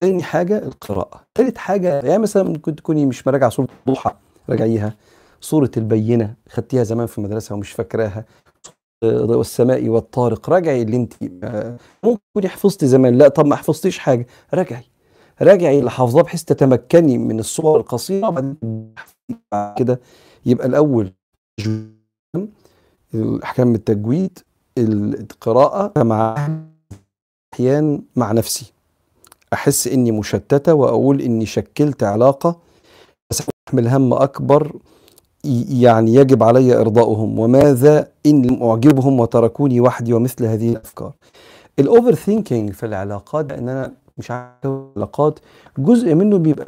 تاني 0.00 0.22
حاجة 0.22 0.58
القراءة. 0.58 1.20
ثالث 1.34 1.56
حاجة 1.56 2.00
يعني 2.00 2.18
مثلا 2.18 2.42
ممكن 2.42 2.76
تكوني 2.76 3.06
مش 3.06 3.26
مراجعة 3.26 3.50
سوره 3.50 3.68
الضحى 3.86 4.10
راجعيها. 4.50 4.94
سوره 5.40 5.70
البينة 5.76 6.34
خدتيها 6.48 6.82
زمان 6.84 7.06
في 7.06 7.18
المدرسة 7.18 7.54
ومش 7.54 7.72
فاكراها. 7.72 8.24
والسماء 9.04 9.88
والطارق 9.88 10.50
راجعي 10.50 10.82
اللي 10.82 10.96
انت 10.96 11.12
ممكن 12.04 12.20
تكوني 12.30 12.48
حفظتي 12.48 12.86
زمان. 12.86 13.18
لا 13.18 13.28
طب 13.28 13.46
ما 13.46 13.56
حفظتيش 13.56 13.98
حاجة. 13.98 14.26
راجعي. 14.54 14.84
راجعي 15.42 15.78
اللي 15.78 15.90
حافظاه 15.90 16.22
بحيث 16.22 16.44
تتمكني 16.44 17.18
من 17.18 17.38
الصور 17.40 17.80
القصيرة 17.80 18.28
وبعدين 18.28 18.56
كده 19.78 20.00
يبقى 20.46 20.66
الأول 20.66 21.12
احكام 23.44 23.74
التجويد 23.74 24.38
القراءة 24.78 26.02
مع 26.02 26.48
أحيان 27.54 28.02
مع 28.16 28.32
نفسي. 28.32 28.72
أحس 29.52 29.86
إني 29.88 30.12
مشتتة 30.12 30.74
وأقول 30.74 31.20
إني 31.20 31.46
شكلت 31.46 32.02
علاقة 32.02 32.58
بس 33.30 33.42
احمل 33.68 33.88
هم 33.88 34.12
أكبر 34.14 34.76
يعني 35.70 36.14
يجب 36.14 36.42
علي 36.42 36.74
إرضاؤهم 36.80 37.38
وماذا 37.38 38.08
إن 38.26 38.42
لم 38.46 38.62
أعجبهم 38.62 39.20
وتركوني 39.20 39.80
وحدي 39.80 40.12
ومثل 40.12 40.44
هذه 40.44 40.70
الأفكار؟ 40.70 41.12
ال 41.78 42.14
overthinking 42.14 42.72
في 42.72 42.86
العلاقات 42.86 43.52
ان 43.52 43.68
أنا 43.68 43.92
مش 44.18 44.30
عارف 44.30 44.66
العلاقات 44.66 45.38
جزء 45.78 46.14
منه 46.14 46.36
بيبقى 46.38 46.66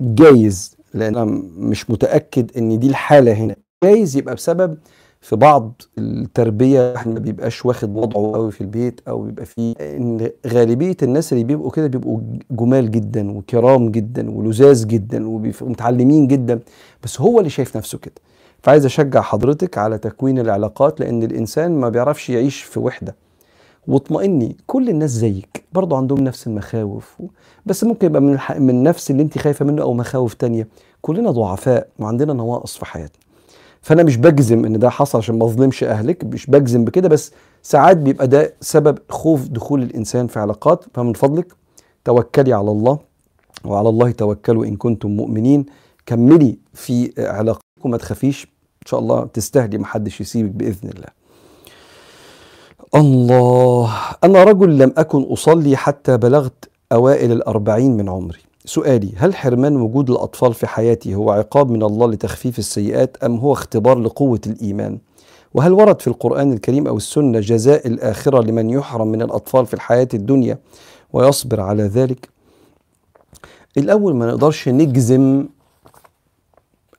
جايز 0.00 0.76
لأن 0.94 1.16
أنا 1.16 1.24
مش 1.56 1.90
متأكد 1.90 2.56
إن 2.56 2.78
دي 2.78 2.86
الحالة 2.86 3.32
هنا. 3.32 3.56
جايز 3.84 4.16
يبقى 4.16 4.34
بسبب 4.34 4.78
في 5.20 5.36
بعض 5.36 5.82
التربية 5.98 6.96
إحنا 6.96 7.12
ما 7.12 7.18
بيبقاش 7.18 7.66
واخد 7.66 7.96
وضعه 7.96 8.32
قوي 8.32 8.50
في 8.50 8.60
البيت 8.60 9.00
أو 9.08 9.22
بيبقى 9.22 9.46
فيه 9.46 9.74
إن 9.80 10.30
غالبية 10.46 10.96
الناس 11.02 11.32
اللي 11.32 11.44
بيبقوا 11.44 11.70
كده 11.70 11.86
بيبقوا 11.86 12.20
جمال 12.50 12.90
جدا 12.90 13.30
وكرام 13.38 13.90
جدا 13.90 14.30
ولزاز 14.30 14.84
جدا 14.84 15.28
ومتعلمين 15.28 16.26
جدا. 16.26 16.60
بس 17.04 17.20
هو 17.20 17.38
اللي 17.38 17.50
شايف 17.50 17.76
نفسه 17.76 17.98
كده. 17.98 18.14
فعايز 18.62 18.84
أشجع 18.84 19.20
حضرتك 19.20 19.78
على 19.78 19.98
تكوين 19.98 20.38
العلاقات 20.38 21.00
لأن 21.00 21.22
الإنسان 21.22 21.72
ما 21.76 21.88
بيعرفش 21.88 22.30
يعيش 22.30 22.62
في 22.62 22.80
وحدة. 22.80 23.14
واطمئني 23.86 24.56
كل 24.66 24.88
الناس 24.88 25.10
زيك 25.10 25.64
برضه 25.72 25.96
عندهم 25.96 26.18
نفس 26.18 26.46
المخاوف. 26.46 27.16
بس 27.66 27.84
ممكن 27.84 28.06
يبقى 28.06 28.22
من. 28.22 28.38
من 28.58 28.82
نفس 28.82 29.10
اللي 29.10 29.22
أنت 29.22 29.38
خايفة 29.38 29.64
منه 29.64 29.82
أو 29.82 29.94
مخاوف 29.94 30.34
تانية. 30.34 30.68
كلنا 31.02 31.30
ضعفاء 31.30 31.88
وعندنا 31.98 32.32
نواقص 32.32 32.76
في 32.78 32.86
حياتنا. 32.86 33.20
فأنا 33.82 34.02
مش 34.02 34.16
بجزم 34.16 34.64
إن 34.64 34.78
ده 34.78 34.90
حصل 34.90 35.18
عشان 35.18 35.38
ما 35.38 35.44
أظلمش 35.44 35.84
أهلك 35.84 36.24
مش 36.24 36.46
بجزم 36.46 36.84
بكده 36.84 37.08
بس 37.08 37.32
ساعات 37.62 37.96
بيبقى 37.96 38.28
ده 38.28 38.54
سبب 38.60 38.98
خوف 39.08 39.48
دخول 39.48 39.82
الإنسان 39.82 40.26
في 40.26 40.38
علاقات. 40.38 40.84
فمن 40.94 41.12
فضلك 41.12 41.52
توكلي 42.04 42.52
على 42.52 42.70
الله 42.70 42.98
وعلى 43.64 43.88
الله 43.88 44.10
توكلوا 44.10 44.64
إن 44.64 44.76
كنتم 44.76 45.10
مؤمنين. 45.10 45.66
كملي 46.06 46.58
في 46.74 47.12
علاقتكم 47.18 47.90
ما 47.90 47.96
تخافيش 47.96 48.44
إن 48.82 48.86
شاء 48.86 49.00
الله 49.00 49.24
تستهدي 49.24 49.78
محدش 49.78 50.20
يسيبك 50.20 50.50
بإذن 50.50 50.88
الله. 50.88 51.08
الله 52.94 53.92
أنا 54.24 54.44
رجل 54.44 54.78
لم 54.78 54.92
أكن 54.96 55.22
أصلي 55.22 55.76
حتى 55.76 56.16
بلغت 56.16 56.64
أوائل 56.92 57.32
الأربعين 57.32 57.96
من 57.96 58.08
عمري. 58.08 58.40
سؤالي 58.74 59.12
هل 59.16 59.34
حرمان 59.34 59.76
وجود 59.76 60.10
الأطفال 60.10 60.54
في 60.54 60.66
حياتي 60.66 61.14
هو 61.14 61.30
عقاب 61.30 61.70
من 61.70 61.82
الله 61.82 62.08
لتخفيف 62.08 62.58
السيئات 62.58 63.16
أم 63.24 63.36
هو 63.36 63.52
اختبار 63.52 63.98
لقوة 63.98 64.40
الإيمان؟ 64.46 64.98
وهل 65.54 65.72
ورد 65.72 66.00
في 66.00 66.06
القرآن 66.08 66.52
الكريم 66.52 66.86
أو 66.86 66.96
السنة 66.96 67.40
جزاء 67.40 67.86
الآخرة 67.86 68.42
لمن 68.42 68.70
يحرم 68.70 69.08
من 69.08 69.22
الأطفال 69.22 69.66
في 69.66 69.74
الحياة 69.74 70.08
الدنيا 70.14 70.58
ويصبر 71.12 71.60
على 71.60 71.82
ذلك؟ 71.82 72.28
الأول 73.76 74.14
ما 74.14 74.26
نقدرش 74.26 74.68
نجزم 74.68 75.46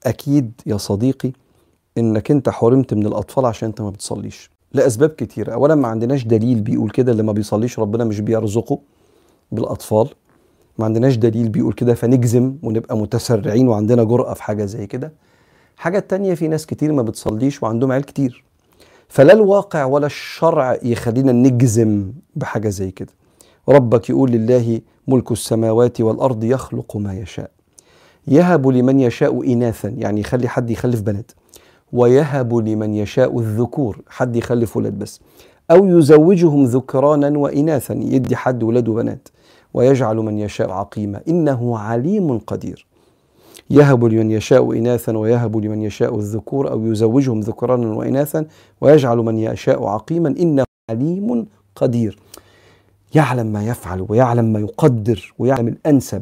أكيد 0.06 0.52
يا 0.66 0.78
صديقي 0.78 1.32
إنك 1.98 2.32
أنت 2.32 2.50
حرمت 2.50 2.94
من 2.94 3.06
الأطفال 3.06 3.46
عشان 3.46 3.68
أنت 3.70 3.82
ما 3.82 3.90
بتصليش. 3.90 4.50
لأسباب 4.74 5.10
كتيرة. 5.10 5.54
اولا 5.54 5.76
ما 5.76 5.88
عندناش 5.88 6.24
دليل 6.24 6.62
بيقول 6.62 6.90
كده 6.90 7.12
اللي 7.12 7.24
ما 7.24 7.32
بيصليش 7.32 7.80
ربنا 7.80 8.04
مش 8.04 8.20
بيرزقه 8.20 8.80
بالأطفال. 9.52 10.10
ما 10.78 10.86
عندناش 10.86 11.16
دليل 11.16 11.50
بيقول 11.50 11.74
كده 11.74 11.94
فنجزم 11.94 12.56
ونبقى 12.64 12.98
متسرعين 12.98 13.68
وعندنا 13.68 14.04
جرأة 14.04 14.34
في 14.34 14.44
حاجة 14.44 14.66
زي 14.66 14.88
كده. 14.88 15.14
حاجة 15.78 16.00
تانية 16.00 16.34
في 16.34 16.48
ناس 16.48 16.66
كتير 16.66 16.94
ما 16.94 17.02
بتصليش 17.02 17.64
وعندهم 17.64 17.92
عيال 17.92 18.06
كتير. 18.06 18.44
فلا 19.08 19.34
الواقع 19.34 19.86
ولا 19.86 20.06
الشرع 20.06 20.78
يخلينا 20.84 21.32
نجزم 21.32 22.12
بحاجة 22.36 22.70
زي 22.70 22.92
كده. 22.92 23.14
ربك 23.70 24.10
يقول 24.10 24.32
لله 24.32 24.82
ملك 25.08 25.32
السماوات 25.32 26.02
والأرض 26.02 26.44
يخلق 26.44 26.98
ما 26.98 27.14
يشاء. 27.14 27.52
يهب 28.28 28.68
لمن 28.68 29.00
يشاء 29.00 29.54
إناثا 29.54 29.90
يعني 29.90 30.20
يخلي 30.22 30.48
حد 30.48 30.70
يخلف 30.70 31.02
بنات. 31.02 31.32
ويهب 31.92 32.54
لمن 32.56 32.94
يشاء 32.94 33.40
الذكور 33.40 34.02
حد 34.10 34.36
يخلف 34.36 34.78
ولاد 34.78 35.00
بس. 35.00 35.20
أو 35.72 35.86
يزوجهم 35.86 36.64
ذكرانا 36.66 37.38
وإناثا 37.38 37.94
يدي 37.94 38.36
حد 38.36 38.64
ولاد 38.64 38.88
وبنات 38.88 39.28
ويجعل 39.74 40.18
من 40.18 40.40
يشاء 40.40 40.72
عقيما. 40.72 41.22
إنه 41.28 41.78
عليم 41.78 42.38
قدير. 42.38 42.86
يهب 43.70 44.06
لمن 44.06 44.32
يشاء 44.32 44.72
إناثا 44.78 45.18
ويهب 45.18 45.58
لمن 45.58 45.82
يشاء 45.82 46.16
الذكور 46.16 46.72
أو 46.72 46.86
يزوجهم 46.86 47.40
ذكرانا 47.40 47.96
وإناثا 47.96 48.46
ويجعل 48.82 49.18
من 49.18 49.38
يشاء 49.38 49.86
عقيما. 49.86 50.30
إنه 50.30 50.64
عليم 50.90 51.46
قدير. 51.76 52.20
يعلم 53.16 53.48
ما 53.48 53.68
يفعل 53.68 54.06
ويعلم 54.10 54.54
ما 54.54 54.60
يقدر 54.60 55.34
ويعلم 55.40 55.68
الأنسب. 55.68 56.22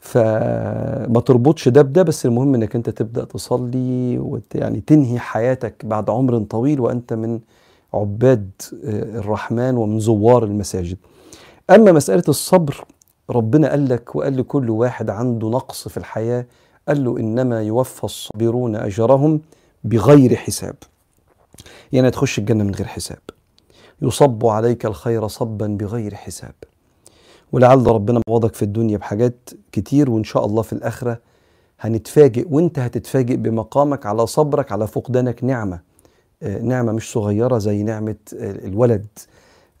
فما 0.00 1.20
تربطش 1.26 1.68
ده 1.68 1.82
بده 1.82 2.02
بس 2.02 2.26
المهم 2.26 2.54
إنك 2.54 2.76
أنت 2.76 2.90
تبدأ 2.90 3.24
تصلي 3.24 4.20
يعني 4.54 4.80
تنهي 4.80 5.18
حياتك 5.18 5.86
بعد 5.86 6.10
عمر 6.10 6.38
طويل 6.38 6.80
وأنت 6.80 7.12
من 7.12 7.40
عباد 7.94 8.50
الرحمن 8.84 9.76
ومن 9.76 9.98
زوار 9.98 10.44
المساجد. 10.44 10.96
أما 11.70 11.92
مسألة 11.92 12.22
الصبر 12.28 12.84
ربنا 13.30 13.70
قال 13.70 13.88
لك 13.88 14.16
وقال 14.16 14.36
لكل 14.36 14.70
واحد 14.70 15.10
عنده 15.10 15.48
نقص 15.48 15.88
في 15.88 15.96
الحياة 15.96 16.46
قال 16.88 17.04
له 17.04 17.18
إنما 17.18 17.62
يوفى 17.62 18.04
الصابرون 18.04 18.76
أجرهم 18.76 19.40
بغير 19.84 20.36
حساب. 20.36 20.74
يعني 21.92 22.10
تخش 22.10 22.38
الجنة 22.38 22.64
من 22.64 22.74
غير 22.74 22.86
حساب. 22.86 23.18
يصب 24.02 24.46
عليك 24.46 24.86
الخير 24.86 25.28
صبا 25.28 25.66
بغير 25.66 26.14
حساب. 26.14 26.54
ولعل 27.52 27.86
ربنا 27.86 28.20
معوضك 28.28 28.54
في 28.54 28.62
الدنيا 28.62 28.96
بحاجات 28.98 29.50
كتير 29.72 30.10
وإن 30.10 30.24
شاء 30.24 30.46
الله 30.46 30.62
في 30.62 30.72
الآخرة 30.72 31.18
هنتفاجئ 31.80 32.46
وإنت 32.50 32.78
هتتفاجئ 32.78 33.36
بمقامك 33.36 34.06
على 34.06 34.26
صبرك 34.26 34.72
على 34.72 34.86
فقدانك 34.86 35.44
نعمة 35.44 35.80
نعمة 36.62 36.92
مش 36.92 37.12
صغيرة 37.12 37.58
زي 37.58 37.82
نعمة 37.82 38.14
الولد 38.32 39.06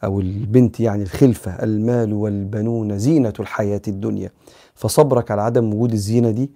أو 0.04 0.20
البنت 0.20 0.80
يعني 0.80 1.02
الخلفة 1.02 1.50
المال 1.62 2.12
والبنون 2.12 2.98
زينة 2.98 3.32
الحياة 3.40 3.82
الدنيا. 3.88 4.30
فصبرك 4.74 5.30
على 5.30 5.42
عدم 5.42 5.74
وجود 5.74 5.92
الزينة 5.92 6.30
دي 6.30 6.50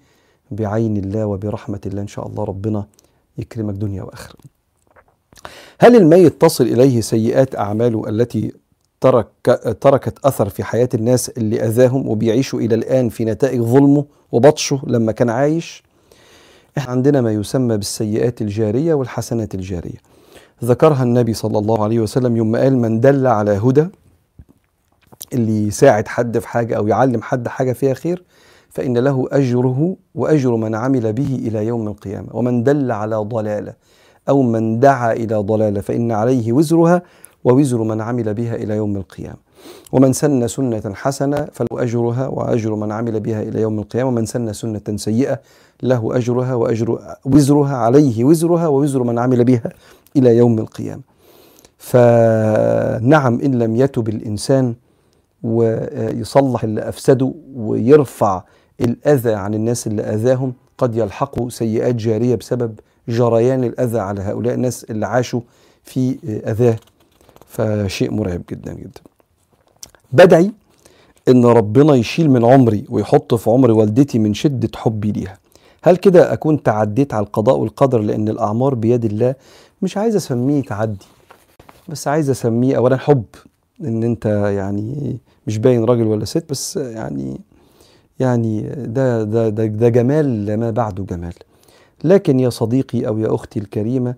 بعين 0.50 0.96
الله 0.96 1.26
وبرحمة 1.26 1.80
الله. 1.86 2.02
إن 2.02 2.06
شاء 2.08 2.26
الله 2.26 2.44
ربنا 2.44 2.86
يكرمك 3.38 3.74
دنيا 3.74 4.02
وآخرة. 4.02 4.38
هل 5.80 5.96
الميت 5.96 6.40
تصل 6.40 6.64
إليه 6.64 7.00
سيئات 7.00 7.56
أعماله 7.56 8.08
التي 8.08 8.52
ترك 9.00 9.28
تركت 9.80 10.18
أثر 10.24 10.48
في 10.48 10.64
حياة 10.64 10.88
الناس 10.94 11.28
اللي 11.28 11.64
أذاهم 11.66 12.08
وبيعيشوا 12.08 12.60
إلى 12.60 12.74
الآن 12.74 13.08
في 13.08 13.24
نتائج 13.24 13.60
ظلمه 13.60 14.04
وبطشه 14.32 14.80
لما 14.86 15.12
كان 15.12 15.30
عايش؟ 15.30 15.82
إحنا 16.78 16.92
عندنا 16.92 17.20
ما 17.20 17.32
يسمى 17.32 17.76
بالسيئات 17.76 18.42
الجارية 18.42 18.94
والحسنات 18.94 19.54
الجارية. 19.54 20.09
ذكرها 20.64 21.02
النبي 21.02 21.34
صلى 21.34 21.58
الله 21.58 21.84
عليه 21.84 22.00
وسلم 22.00 22.36
يوم 22.36 22.56
قال 22.56 22.78
من 22.78 23.00
دل 23.00 23.26
على 23.26 23.50
هدى 23.50 23.86
اللي 25.32 25.66
يساعد 25.66 26.08
حد 26.08 26.38
في 26.38 26.48
حاجة 26.48 26.76
أو 26.76 26.88
يعلم 26.88 27.22
حد 27.22 27.48
حاجة 27.48 27.72
فيها 27.72 27.94
خير 27.94 28.22
فإن 28.70 28.98
له 28.98 29.28
أجره 29.32 29.96
وأجر 30.14 30.56
من 30.56 30.74
عمل 30.74 31.12
به 31.12 31.40
إلى 31.46 31.66
يوم 31.66 31.88
القيامة. 31.88 32.26
ومن 32.32 32.62
دل 32.62 32.92
على 32.92 33.16
ضلالة 33.16 33.72
أو 34.28 34.42
من 34.42 34.80
دعا 34.80 35.12
إلى 35.12 35.34
ضلالة 35.34 35.80
فإن 35.80 36.12
عليه 36.12 36.52
وزرها 36.52 37.02
ووزر 37.44 37.82
من 37.82 38.00
عمل 38.00 38.34
بها 38.34 38.54
إلى 38.54 38.76
يوم 38.76 38.96
القيامة. 38.96 39.36
ومن 39.92 40.12
سن 40.12 40.48
سنة 40.48 40.92
حسنة 40.94 41.48
فله 41.52 41.82
أجرها 41.82 42.28
وأجر 42.28 42.74
من 42.74 42.92
عمل 42.92 43.20
بها 43.20 43.42
إلى 43.42 43.60
يوم 43.60 43.78
القيامة. 43.78 44.08
ومن 44.08 44.26
سن 44.26 44.52
سنة 44.52 44.96
سيئة 44.96 45.40
له 45.82 46.16
أجرها 46.16 46.54
وأجر 46.54 47.16
وزرها 47.24 47.76
عليه 47.76 48.24
وزرها 48.24 48.66
ووزر 48.66 49.02
من 49.02 49.18
عمل 49.18 49.44
بها 49.44 49.72
إلى 50.16 50.36
يوم 50.36 50.58
القيامة. 50.58 51.02
فنعم 51.78 53.40
إن 53.40 53.58
لم 53.58 53.76
يتب 53.76 54.08
الإنسان 54.08 54.74
ويصلح 55.42 56.64
اللي 56.64 56.88
أفسده 56.88 57.34
ويرفع 57.54 58.42
الأذى 58.80 59.32
عن 59.34 59.54
الناس 59.54 59.86
اللي 59.86 60.02
أذاهم 60.02 60.52
قد 60.78 60.96
يلحقوا 60.96 61.50
سيئات 61.50 61.94
جارية 61.94 62.34
بسبب 62.34 62.74
جريان 63.08 63.64
الأذى 63.64 63.98
على 63.98 64.20
هؤلاء 64.20 64.54
الناس 64.54 64.84
اللي 64.84 65.06
عاشوا 65.06 65.40
في 65.82 66.18
أذاه. 66.46 66.76
فشيء 67.46 68.10
مرعب 68.12 68.42
جدا 68.50 68.72
جدا. 68.72 69.00
بدعي 70.12 70.52
إن 71.28 71.44
ربنا 71.44 71.94
يشيل 71.94 72.30
من 72.30 72.44
عمري 72.44 72.84
ويحط 72.88 73.34
في 73.34 73.50
عمر 73.50 73.70
والدتي 73.70 74.18
من 74.18 74.34
شدة 74.34 74.68
حبي 74.76 75.12
ليها. 75.12 75.38
هل 75.82 75.96
كده 75.96 76.32
أكون 76.32 76.62
تعديت 76.62 77.14
على 77.14 77.26
القضاء 77.26 77.56
والقدر؟ 77.56 77.98
لأن 77.98 78.28
الأعمار 78.28 78.74
بيد 78.74 79.04
الله 79.04 79.34
مش 79.82 79.96
عايز 79.96 80.16
أسميه 80.16 80.62
تعدي 80.62 81.06
بس 81.88 82.08
عايز 82.08 82.30
أسميه 82.30 82.76
اولا 82.76 82.96
حب 82.96 83.24
إن 83.80 84.02
أنت 84.02 84.26
يعني 84.26 85.18
مش 85.46 85.58
باين 85.58 85.84
راجل 85.84 86.06
ولا 86.06 86.24
ست 86.24 86.50
بس 86.50 86.76
يعني 86.76 87.40
يعني 88.20 88.62
ده 88.76 89.24
ده 89.24 89.48
ده, 89.48 89.66
ده 89.66 89.88
جمال 89.88 90.56
ما 90.60 90.70
بعده 90.70 91.04
جمال. 91.04 91.34
لكن 92.04 92.40
يا 92.40 92.50
صديقي 92.50 93.06
أو 93.06 93.18
يا 93.18 93.34
أختي 93.34 93.58
الكريمة 93.58 94.14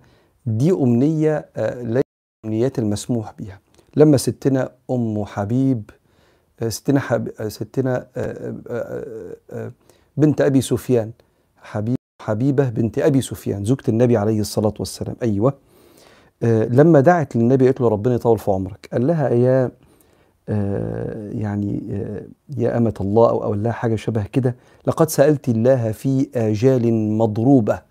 دي 0.47 0.73
أمنية 0.73 1.49
ليست 1.59 2.03
الأمنيات 2.45 2.79
المسموح 2.79 3.35
بها 3.39 3.61
لما 3.97 4.17
ستنا 4.17 4.71
أم 4.91 5.25
حبيب 5.25 5.91
ستنا 6.69 7.01
حب 7.01 7.49
ستنا 7.49 8.07
بنت 10.17 10.41
أبي 10.41 10.61
سفيان 10.61 11.11
حبيب 11.63 11.97
حبيبة 12.23 12.69
بنت 12.69 12.99
أبي 12.99 13.21
سفيان 13.21 13.65
زوجة 13.65 13.85
النبي 13.89 14.17
عليه 14.17 14.41
الصلاة 14.41 14.75
والسلام. 14.79 15.17
أيوه. 15.23 15.55
لما 16.71 17.01
دعت 17.01 17.37
للنبي 17.37 17.65
قالت 17.65 17.81
له 17.81 17.89
ربنا 17.89 18.15
يطول 18.15 18.39
في 18.39 18.51
عمرك. 18.51 18.89
قال 18.93 19.07
لها 19.07 19.29
يا 19.29 19.71
يعني 21.33 21.83
يا 22.57 22.79
أمة 22.79 22.95
الله 23.01 23.31
أو 23.31 23.43
أقول 23.43 23.63
لها 23.63 23.73
حاجة 23.73 23.97
شبه 23.97 24.25
كده. 24.33 24.57
لقد 24.87 25.11
سألت 25.11 25.49
الله 25.49 25.93
في 25.93 26.29
آجال 26.35 26.93
مضروبة 26.93 27.83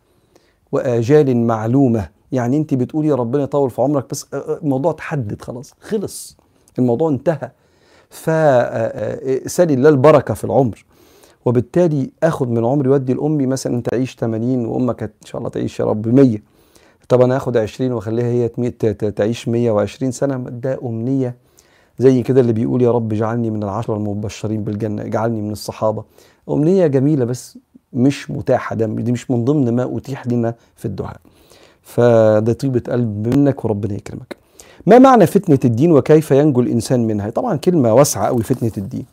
وآجال 0.71 1.37
معلومة. 1.37 2.09
يعني 2.31 2.57
أنت 2.57 2.73
بتقولي 2.73 3.07
يا 3.07 3.15
ربنا 3.15 3.43
يطول 3.43 3.69
في 3.69 3.81
عمرك 3.81 4.09
بس 4.11 4.25
آه، 4.33 4.37
آه، 4.37 4.59
الموضوع 4.63 4.91
تحدد 4.91 5.41
خلاص 5.41 5.73
خلص. 5.81 6.37
الموضوع 6.79 7.09
انتهى. 7.09 7.51
فسالي 8.09 9.73
الله 9.73 9.89
البركة 9.89 10.33
في 10.33 10.43
العمر. 10.43 10.85
وبالتالي 11.45 12.11
آخد 12.23 12.49
من 12.49 12.65
عمري 12.65 12.89
وأدي 12.89 13.13
لأمي 13.13 13.45
مثلا 13.45 13.81
تعيش 13.81 14.15
80 14.15 14.65
وأمك 14.65 15.03
إن 15.03 15.09
شاء 15.25 15.39
الله 15.39 15.49
تعيش 15.49 15.79
يا 15.79 15.85
رب 15.85 16.07
100 16.07 16.37
طب 17.09 17.21
أنا 17.21 17.37
آخد 17.37 17.57
20 17.57 17.91
وأخليها 17.91 18.25
هي 18.25 18.49
تعيش 19.11 19.47
120 19.47 20.11
سنة. 20.11 20.37
ده 20.37 20.79
أمنية 20.83 21.35
زي 21.99 22.23
كده 22.23 22.41
اللي 22.41 22.53
بيقول 22.53 22.81
يا 22.81 22.91
رب 22.91 23.13
اجعلني 23.13 23.49
من 23.49 23.63
العشرة 23.63 23.95
المبشرين 23.95 24.63
بالجنة 24.63 25.01
اجعلني 25.01 25.41
من 25.41 25.51
الصحابة. 25.51 26.03
أمنية 26.49 26.87
جميلة 26.87 27.25
بس 27.25 27.57
مش 27.93 28.31
متاحة 28.31 28.75
ده 28.75 28.85
دي 28.85 29.11
مش 29.11 29.31
من 29.31 29.45
ضمن 29.45 29.75
ما 29.75 29.97
أتيح 29.97 30.27
لنا 30.27 30.55
في 30.75 30.85
الدعاء. 30.85 31.17
فده 31.81 32.53
طيبة 32.53 32.81
قلب 32.91 33.35
منك 33.35 33.65
وربنا 33.65 33.93
يكرمك. 33.93 34.35
ما 34.85 34.99
معنى 34.99 35.25
فتنة 35.25 35.59
الدين 35.65 35.91
وكيف 35.91 36.31
ينجو 36.31 36.61
الإنسان 36.61 37.07
منها؟ 37.07 37.29
طبعا 37.29 37.55
كلمة 37.55 37.93
واسعة 37.93 38.27
قوي 38.27 38.43
فتنة 38.43 38.71
الدين. 38.77 39.05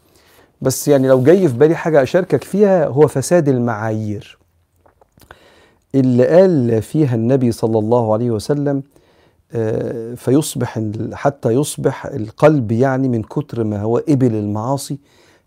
بس 0.62 0.88
يعني 0.88 1.08
لو 1.08 1.22
جاي 1.22 1.48
في 1.48 1.56
بالي 1.56 1.74
حاجة 1.74 2.02
أشاركك 2.02 2.44
فيها 2.44 2.86
هو 2.86 3.06
فساد 3.06 3.48
المعايير. 3.48 4.38
اللي 5.94 6.26
قال 6.26 6.82
فيها 6.82 7.14
النبي 7.14 7.52
صلى 7.52 7.78
الله 7.78 8.12
عليه 8.12 8.30
وسلم 8.30 8.82
آه، 9.52 10.14
فيصبح 10.14 10.80
حتى 11.12 11.50
يصبح 11.50 12.06
القلب 12.06 12.72
يعني 12.72 13.08
من 13.08 13.22
كتر 13.22 13.64
ما 13.64 13.82
هو 13.82 13.98
إبل 14.08 14.34
المعاصي 14.34 14.98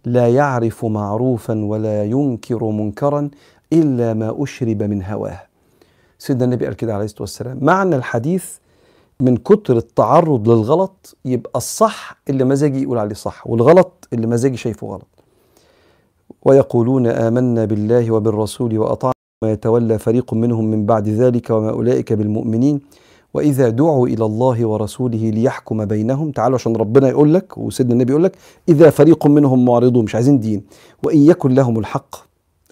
لا 0.05 0.27
يعرف 0.27 0.85
معروفا 0.85 1.65
ولا 1.65 2.03
ينكر 2.03 2.63
منكرا 2.63 3.29
إلا 3.73 4.13
ما 4.13 4.43
أشرب 4.43 4.83
من 4.83 5.03
هواه. 5.03 5.41
سيدنا 6.19 6.45
النبي 6.45 6.65
قال 6.65 6.75
كده 6.75 6.93
عليه 6.93 7.05
الصلاة 7.05 7.21
والسلام. 7.21 7.57
معنى 7.61 7.95
الحديث 7.95 8.45
من 9.21 9.37
كتر 9.37 9.77
التعرض 9.77 10.49
للغلط 10.49 11.17
يبقى 11.25 11.57
الصح 11.57 12.21
اللي 12.29 12.43
مزاجي 12.43 12.83
يقول 12.83 12.97
عليه 12.97 13.15
صح 13.15 13.47
والغلط 13.47 14.07
اللي 14.13 14.27
مزاجي 14.27 14.57
شايفه 14.57 14.87
غلط. 14.87 15.07
ويقولون 16.45 17.07
آمنا 17.07 17.65
بالله 17.65 18.11
وبالرسول 18.11 18.77
وأطعنا 18.77 19.13
ويتولى 19.43 19.99
فريق 19.99 20.33
منهم 20.33 20.65
من 20.65 20.85
بعد 20.85 21.09
ذلك 21.09 21.49
وما 21.49 21.69
أولئك 21.69 22.13
بالمؤمنين. 22.13 22.81
وإذا 23.33 23.69
دعوا 23.69 24.07
إلى 24.07 24.25
الله 24.25 24.65
ورسوله 24.65 25.29
ليحكم 25.29 25.85
بينهم 25.85 26.31
تعالوا 26.31 26.55
عشان 26.55 26.75
ربنا 26.75 27.09
يقول 27.09 27.33
لك 27.33 27.57
وسيدنا 27.57 27.93
النبي 27.93 28.11
يقول 28.11 28.23
لك 28.23 28.35
إذا 28.69 28.89
فريق 28.89 29.27
منهم 29.27 29.65
معرضون 29.65 30.03
مش 30.03 30.15
عايزين 30.15 30.39
دين. 30.39 30.63
وإن 31.03 31.19
يكن 31.19 31.53
لهم 31.53 31.79
الحق 31.79 32.15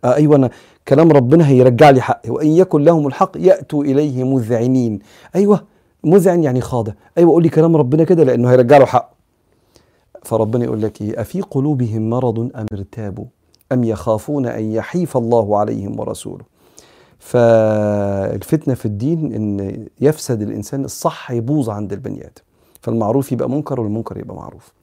آه 0.03 0.15
أيوه 0.15 0.35
أنا 0.35 0.49
كلام 0.87 1.11
ربنا 1.11 1.47
هيرجع 1.47 1.89
لي 1.89 2.01
حقي. 2.01 2.29
وإن 2.29 2.47
يكن 2.47 2.83
لهم 2.83 3.07
الحق 3.07 3.31
يأتوا 3.37 3.83
إليه 3.83 4.23
مذعنين. 4.23 4.99
أيوه 5.35 5.63
مذعن 6.03 6.43
يعني 6.43 6.61
خاضع. 6.61 6.93
أيوه 7.17 7.31
قول 7.31 7.43
لي 7.43 7.49
كلام 7.49 7.75
ربنا 7.75 8.03
كده 8.03 8.23
لأنه 8.23 8.51
هيرجع 8.51 8.77
له 8.77 8.85
حقه. 8.85 9.09
فربنا 10.23 10.63
يقول 10.65 10.81
لك 10.81 11.01
إيه؟ 11.01 11.21
أفي 11.21 11.41
قلوبهم 11.41 12.09
مرض 12.09 12.39
أم 12.39 12.65
ارتابوا؟ 12.73 13.25
أم 13.71 13.83
يخافون 13.83 14.45
أن 14.45 14.71
يحيف 14.71 15.17
الله 15.17 15.57
عليهم 15.57 15.99
ورسوله؟ 15.99 16.43
فالفتنة 17.19 18.73
في 18.73 18.85
الدين 18.85 19.33
إن 19.33 19.87
يفسد 20.01 20.41
الإنسان 20.41 20.85
الصح 20.85 21.31
يبوظ 21.31 21.69
عند 21.69 21.93
البني 21.93 22.21
آدم. 22.21 22.41
فالمعروف 22.81 23.31
يبقى 23.31 23.49
منكر 23.49 23.81
والمنكر 23.81 24.17
يبقى 24.17 24.35
معروف. 24.35 24.73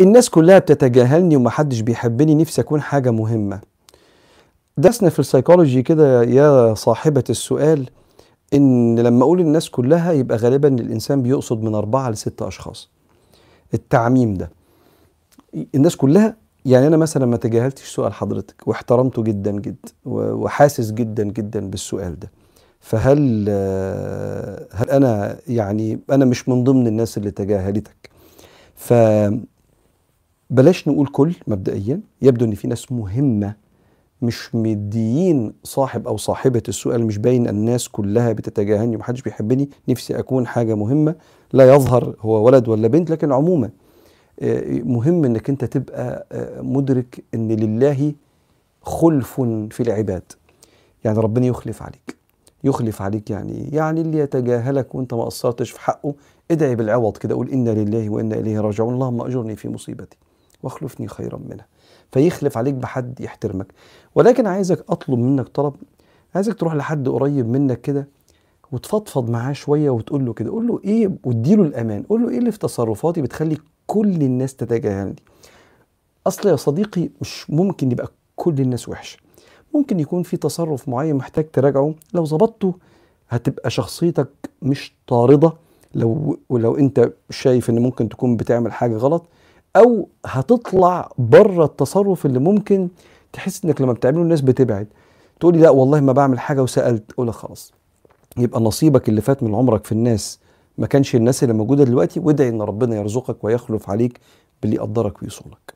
الناس 0.00 0.30
كلها 0.30 0.58
بتتجاهلني 0.58 1.36
ومحدش 1.36 1.80
بيحبني 1.80 2.34
نفسي 2.34 2.60
أكون 2.60 2.80
حاجة 2.80 3.10
مهمة. 3.10 3.60
درسنا 4.76 5.10
في 5.10 5.18
السيكولوجي 5.18 5.82
كده 5.82 6.22
يا 6.22 6.74
صاحبة 6.74 7.24
السؤال 7.30 7.88
إن 8.54 8.98
لما 8.98 9.22
أقول 9.22 9.40
الناس 9.40 9.70
كلها 9.70 10.12
يبقى 10.12 10.36
غالبا 10.38 10.68
الإنسان 10.68 11.22
بيقصد 11.22 11.62
من 11.62 11.74
أربعة 11.74 12.10
لست 12.10 12.42
أشخاص. 12.42 12.90
التعميم 13.74 14.34
ده. 14.34 14.50
الناس 15.74 15.96
كلها 15.96 16.36
يعني 16.64 16.86
أنا 16.86 16.96
مثلا 16.96 17.26
ما 17.26 17.36
تجاهلتش 17.36 17.88
سؤال 17.94 18.12
حضرتك 18.12 18.68
واحترمته 18.68 19.22
جدا 19.22 19.50
جدا 19.50 19.92
وحاسس 20.04 20.90
جدا 20.92 21.24
جدا 21.24 21.70
بالسؤال 21.70 22.18
ده. 22.18 22.30
فهل 22.80 23.48
هل 24.72 24.90
أنا 24.90 25.36
يعني 25.48 26.00
أنا 26.10 26.24
مش 26.24 26.48
من 26.48 26.64
ضمن 26.64 26.86
الناس 26.86 27.18
اللي 27.18 27.30
تجاهلتك؟ 27.30 28.10
ف 28.74 28.94
بلاش 30.50 30.88
نقول 30.88 31.06
كل 31.06 31.34
مبدئيا 31.46 32.00
يبدو 32.22 32.44
إن 32.44 32.54
في 32.54 32.68
ناس 32.68 32.92
مهمة 32.92 33.54
مش 34.22 34.54
مديين 34.54 35.52
صاحب 35.64 36.08
أو 36.08 36.16
صاحبة 36.16 36.62
السؤال 36.68 37.06
مش 37.06 37.18
باين 37.18 37.48
الناس 37.48 37.88
كلها 37.88 38.32
بتتجاهلني 38.32 38.96
ومحدش 38.96 39.22
بيحبني. 39.22 39.70
نفسي 39.88 40.18
أكون 40.18 40.46
حاجة 40.46 40.74
مهمة. 40.74 41.14
لا 41.52 41.74
يظهر 41.74 42.14
هو 42.20 42.46
ولد 42.46 42.68
ولا 42.68 42.88
بنت 42.88 43.10
لكن 43.10 43.32
عموما 43.32 43.70
مهم 44.84 45.24
إنك 45.24 45.48
أنت 45.50 45.64
تبقى 45.64 46.26
آه، 46.32 46.60
مدرك 46.60 47.24
إن 47.34 47.52
لله 47.52 48.12
خلف 48.82 49.40
في 49.70 49.80
العباد. 49.80 50.32
يعني 51.04 51.18
ربنا 51.18 51.46
يخلف 51.46 51.82
عليك. 51.82 52.16
يخلف 52.64 53.02
عليك 53.02 53.30
يعني 53.30 53.68
يعني 53.72 54.00
اللي 54.00 54.18
يتجاهلك 54.18 54.94
وأنت 54.94 55.14
ما 55.14 55.24
قصرتش 55.24 55.70
في 55.70 55.80
حقه. 55.80 56.14
ادعي 56.50 56.76
بالعوض 56.76 57.16
كده 57.16 57.34
قول 57.34 57.50
إنا 57.50 57.70
لله 57.70 58.10
وإنا 58.10 58.34
إليه 58.34 58.60
راجعون. 58.60 58.94
اللهم 58.94 59.20
أجرني 59.20 59.56
في 59.56 59.68
مصيبتي 59.68 60.16
واخلفني 60.62 61.08
خيرا 61.08 61.40
منها. 61.48 61.66
فيخلف 62.12 62.58
عليك 62.58 62.74
بحد 62.74 63.20
يحترمك. 63.20 63.66
ولكن 64.14 64.46
عايزك 64.46 64.84
أطلب 64.90 65.18
منك 65.18 65.48
طلب 65.48 65.74
عايزك 66.34 66.54
تروح 66.54 66.74
لحد 66.74 67.08
قريب 67.08 67.48
منك 67.48 67.80
كده 67.80 68.08
وتفضفض 68.72 69.30
معاه 69.30 69.52
شوية 69.52 69.90
وتقول 69.90 70.26
له 70.26 70.32
كده. 70.32 70.50
قول 70.50 70.66
له 70.66 70.80
إيه 70.84 71.10
واديله 71.24 71.62
الأمان. 71.62 72.02
قول 72.02 72.22
له 72.22 72.28
إيه 72.28 72.38
اللي 72.38 72.52
في 72.52 72.58
تصرفاتي 72.58 73.22
بتخلي 73.22 73.58
كل 73.86 74.22
الناس 74.22 74.56
تتجاهلني 74.56 75.16
أصل 76.26 76.48
يا 76.48 76.56
صديقي 76.56 77.08
مش 77.20 77.50
ممكن 77.50 77.92
يبقى 77.92 78.08
كل 78.36 78.60
الناس 78.60 78.88
وحشة. 78.88 79.18
ممكن 79.74 80.00
يكون 80.00 80.22
في 80.22 80.36
تصرف 80.36 80.88
معين 80.88 81.16
محتاج 81.16 81.50
تراجعه. 81.50 81.94
لو 82.14 82.24
ظبطته 82.24 82.74
هتبقى 83.28 83.70
شخصيتك 83.70 84.28
مش 84.62 84.94
طارده. 85.06 85.52
لو 85.94 86.38
ولو 86.48 86.76
أنت 86.76 87.12
شايف 87.30 87.70
إن 87.70 87.78
ممكن 87.78 88.08
تكون 88.08 88.36
بتعمل 88.36 88.72
حاجة 88.72 88.96
غلط 88.96 89.28
أو 89.76 90.08
هتطلع 90.26 91.12
بره 91.18 91.64
التصرف 91.64 92.26
اللي 92.26 92.38
ممكن 92.38 92.88
تحس 93.32 93.64
إنك 93.64 93.80
لما 93.80 93.92
بتعمله 93.92 94.22
الناس 94.22 94.40
بتبعد. 94.40 94.86
تقولي 95.40 95.58
لا 95.58 95.70
والله 95.70 96.00
ما 96.00 96.12
بعمل 96.12 96.40
حاجة 96.40 96.62
وسألت. 96.62 97.12
أقول 97.12 97.34
خلاص. 97.34 97.72
يبقى 98.36 98.60
نصيبك 98.60 99.08
اللي 99.08 99.20
فات 99.20 99.42
من 99.42 99.54
عمرك 99.54 99.84
في 99.84 99.92
الناس 99.92 100.38
ما 100.78 100.86
كانش 100.86 101.16
الناس 101.16 101.42
اللي 101.42 101.54
موجودة 101.54 101.84
دلوقتي 101.84 102.20
وادعي 102.20 102.48
إن 102.48 102.62
ربنا 102.62 102.96
يرزقك 102.96 103.44
ويخلف 103.44 103.90
عليك 103.90 104.20
باللي 104.62 104.76
يقدرك 104.76 105.22
ويصونك. 105.22 105.72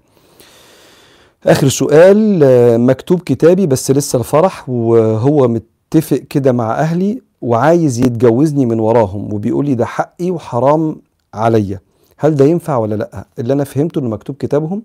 آخر 1.46 1.68
سؤال 1.68 2.40
مكتوب 2.80 3.20
كتابي 3.20 3.66
بس 3.66 3.90
لسه 3.90 4.18
الفرح 4.18 4.68
وهو 4.68 5.48
متفق 5.48 6.16
كده 6.16 6.52
مع 6.52 6.78
أهلي 6.78 7.22
وعايز 7.42 7.98
يتجوزني 7.98 8.66
من 8.66 8.80
وراهم 8.80 9.34
وبيقول 9.34 9.66
لي 9.66 9.74
ده 9.74 9.84
حقي 9.84 10.30
وحرام 10.30 10.96
عليا. 11.34 11.80
هل 12.16 12.34
ده 12.34 12.44
ينفع 12.44 12.76
ولا 12.76 12.94
لأ؟ 12.94 13.26
اللي 13.38 13.52
أنا 13.52 13.64
فهمته 13.64 13.98
انه 13.98 14.08
مكتوب 14.08 14.36
كتابهم 14.36 14.82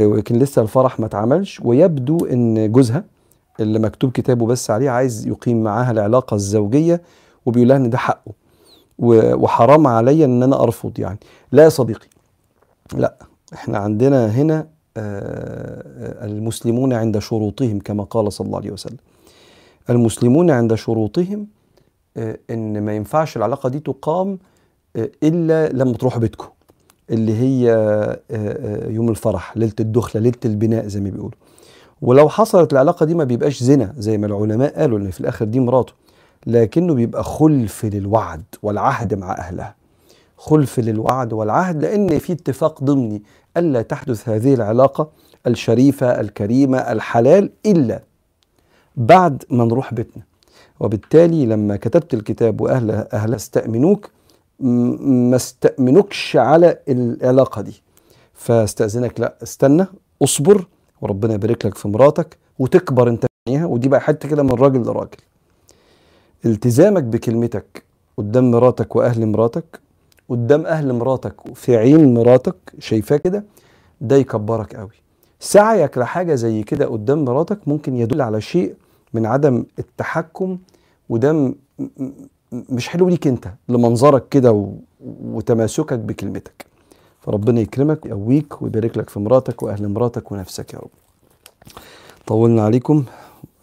ولكن 0.00 0.38
لسه 0.38 0.62
الفرح 0.62 1.00
ما 1.00 1.06
اتعملش 1.06 1.60
ويبدو 1.64 2.26
إن 2.26 2.72
جوزها 2.72 3.04
اللي 3.60 3.78
مكتوب 3.78 4.12
كتابه 4.12 4.46
بس 4.46 4.70
عليه 4.70 4.90
عايز 4.90 5.26
يقيم 5.26 5.62
معاها 5.62 5.90
العلاقة 5.90 6.34
الزوجية 6.34 7.02
وبيقول 7.46 7.68
لها 7.68 7.76
إن 7.76 7.90
ده 7.90 7.98
حقه 7.98 8.32
وحرام 8.98 9.86
عليا 9.86 10.24
إن 10.24 10.42
أنا 10.42 10.62
أرفض 10.62 10.98
يعني. 10.98 11.18
لا 11.52 11.64
يا 11.64 11.68
صديقي 11.68 12.06
لأ 12.94 13.14
إحنا 13.52 13.78
عندنا 13.78 14.26
هنا 14.30 14.66
آه، 14.96 16.24
المسلمون 16.26 16.92
عند 16.92 17.18
شروطهم 17.18 17.78
كما 17.78 18.04
قال 18.04 18.32
صلى 18.32 18.46
الله 18.46 18.58
عليه 18.58 18.70
وسلم. 18.70 18.96
المسلمون 19.90 20.50
عند 20.50 20.74
شروطهم 20.74 21.46
آه، 22.16 22.38
إن 22.50 22.82
ما 22.82 22.96
ينفعش 22.96 23.36
العلاقة 23.36 23.68
دي 23.68 23.80
تقام 23.80 24.28
آه، 24.32 24.38
إلا 25.22 25.68
لما 25.68 25.92
تروحوا 25.92 26.20
بيتكم 26.20 26.48
اللي 27.10 27.34
هي 27.34 27.68
يوم 28.88 29.08
الفرح 29.08 29.56
ليلة 29.56 29.72
الدخلة 29.80 30.22
ليلة 30.22 30.36
البناء 30.44 30.86
زي 30.86 31.00
ما 31.00 31.10
بيقولوا. 31.10 31.38
ولو 32.02 32.28
حصلت 32.28 32.72
العلاقة 32.72 33.06
دي 33.06 33.14
ما 33.14 33.24
بيبقاش 33.24 33.62
زنا 33.62 33.94
زي 33.98 34.18
ما 34.18 34.26
العلماء 34.26 34.80
قالوا 34.80 34.98
ان 34.98 35.10
في 35.10 35.20
الآخر 35.20 35.44
دي 35.44 35.60
مراته. 35.60 35.92
لكنه 36.46 36.94
بيبقى 36.94 37.24
خلف 37.24 37.84
للوعد 37.84 38.42
والعهد 38.62 39.14
مع 39.14 39.32
أهلها. 39.32 39.74
خلف 40.36 40.80
للوعد 40.80 41.32
والعهد 41.32 41.82
لأن 41.82 42.18
في 42.18 42.32
اتفاق 42.32 42.84
ضمني. 42.84 43.22
ألا 43.56 43.82
تحدث 43.82 44.28
هذه 44.28 44.54
العلاقة 44.54 45.10
الشريفة 45.46 46.20
الكريمة 46.20 46.78
الحلال 46.78 47.50
إلا 47.66 48.02
بعد 48.96 49.44
ما 49.50 49.64
نروح 49.64 49.94
بيتنا. 49.94 50.22
وبالتالي 50.80 51.46
لما 51.46 51.76
كتبت 51.76 52.14
الكتاب 52.14 52.60
وأهل 52.60 52.90
أهلها 52.90 53.36
استأمنوك 53.36 54.10
ما 54.60 55.36
استأمنوكش 55.36 56.36
على 56.36 56.78
العلاقة 56.88 57.62
دي. 57.62 57.82
فاستأذنك 58.34 59.20
لا 59.20 59.36
استنى 59.42 59.86
اصبر 60.22 60.66
وربنا 61.00 61.34
يبارك 61.34 61.66
لك 61.66 61.74
في 61.74 61.88
مراتك 61.88 62.38
وتكبر 62.58 63.08
انت 63.08 63.26
ودي 63.50 63.88
بقى 63.88 64.00
حتة 64.00 64.28
كده 64.28 64.42
من 64.42 64.50
راجل 64.50 64.82
لراجل. 64.82 65.16
التزامك 66.44 67.02
بكلمتك 67.02 67.82
قدام 68.16 68.50
مراتك 68.50 68.96
وأهل 68.96 69.26
مراتك 69.26 69.80
قدام 70.28 70.66
أهل 70.66 70.92
مراتك 70.92 71.34
في 71.54 71.76
عين 71.76 72.14
مراتك 72.14 72.56
شايفاه 72.78 73.16
كده 73.16 73.44
ده 74.00 74.16
يكبرك 74.16 74.76
قوي. 74.76 74.90
سعيك 75.40 75.98
لحاجة 75.98 76.34
زي 76.34 76.62
كده 76.62 76.86
قدام 76.86 77.24
مراتك 77.24 77.68
ممكن 77.68 77.96
يدل 77.96 78.22
على 78.22 78.40
شيء 78.40 78.74
من 79.14 79.26
عدم 79.26 79.64
التحكم 79.78 80.58
وده 81.08 81.54
مش 82.68 82.88
حلو 82.88 83.08
ليك 83.08 83.26
انت 83.26 83.48
لمنظرك 83.68 84.28
كده 84.28 84.52
و- 84.52 84.74
وتماسكك 85.04 85.98
بكلمتك. 85.98 86.66
فربنا 87.20 87.60
يكرمك 87.60 88.04
ويقويك 88.04 88.62
ويبارك 88.62 88.98
لك 88.98 89.10
في 89.10 89.20
مراتك 89.20 89.62
وأهل 89.62 89.88
مراتك 89.88 90.32
ونفسك 90.32 90.74
يا 90.74 90.78
رب. 90.78 90.90
طولنا 92.26 92.62
عليكم. 92.64 93.04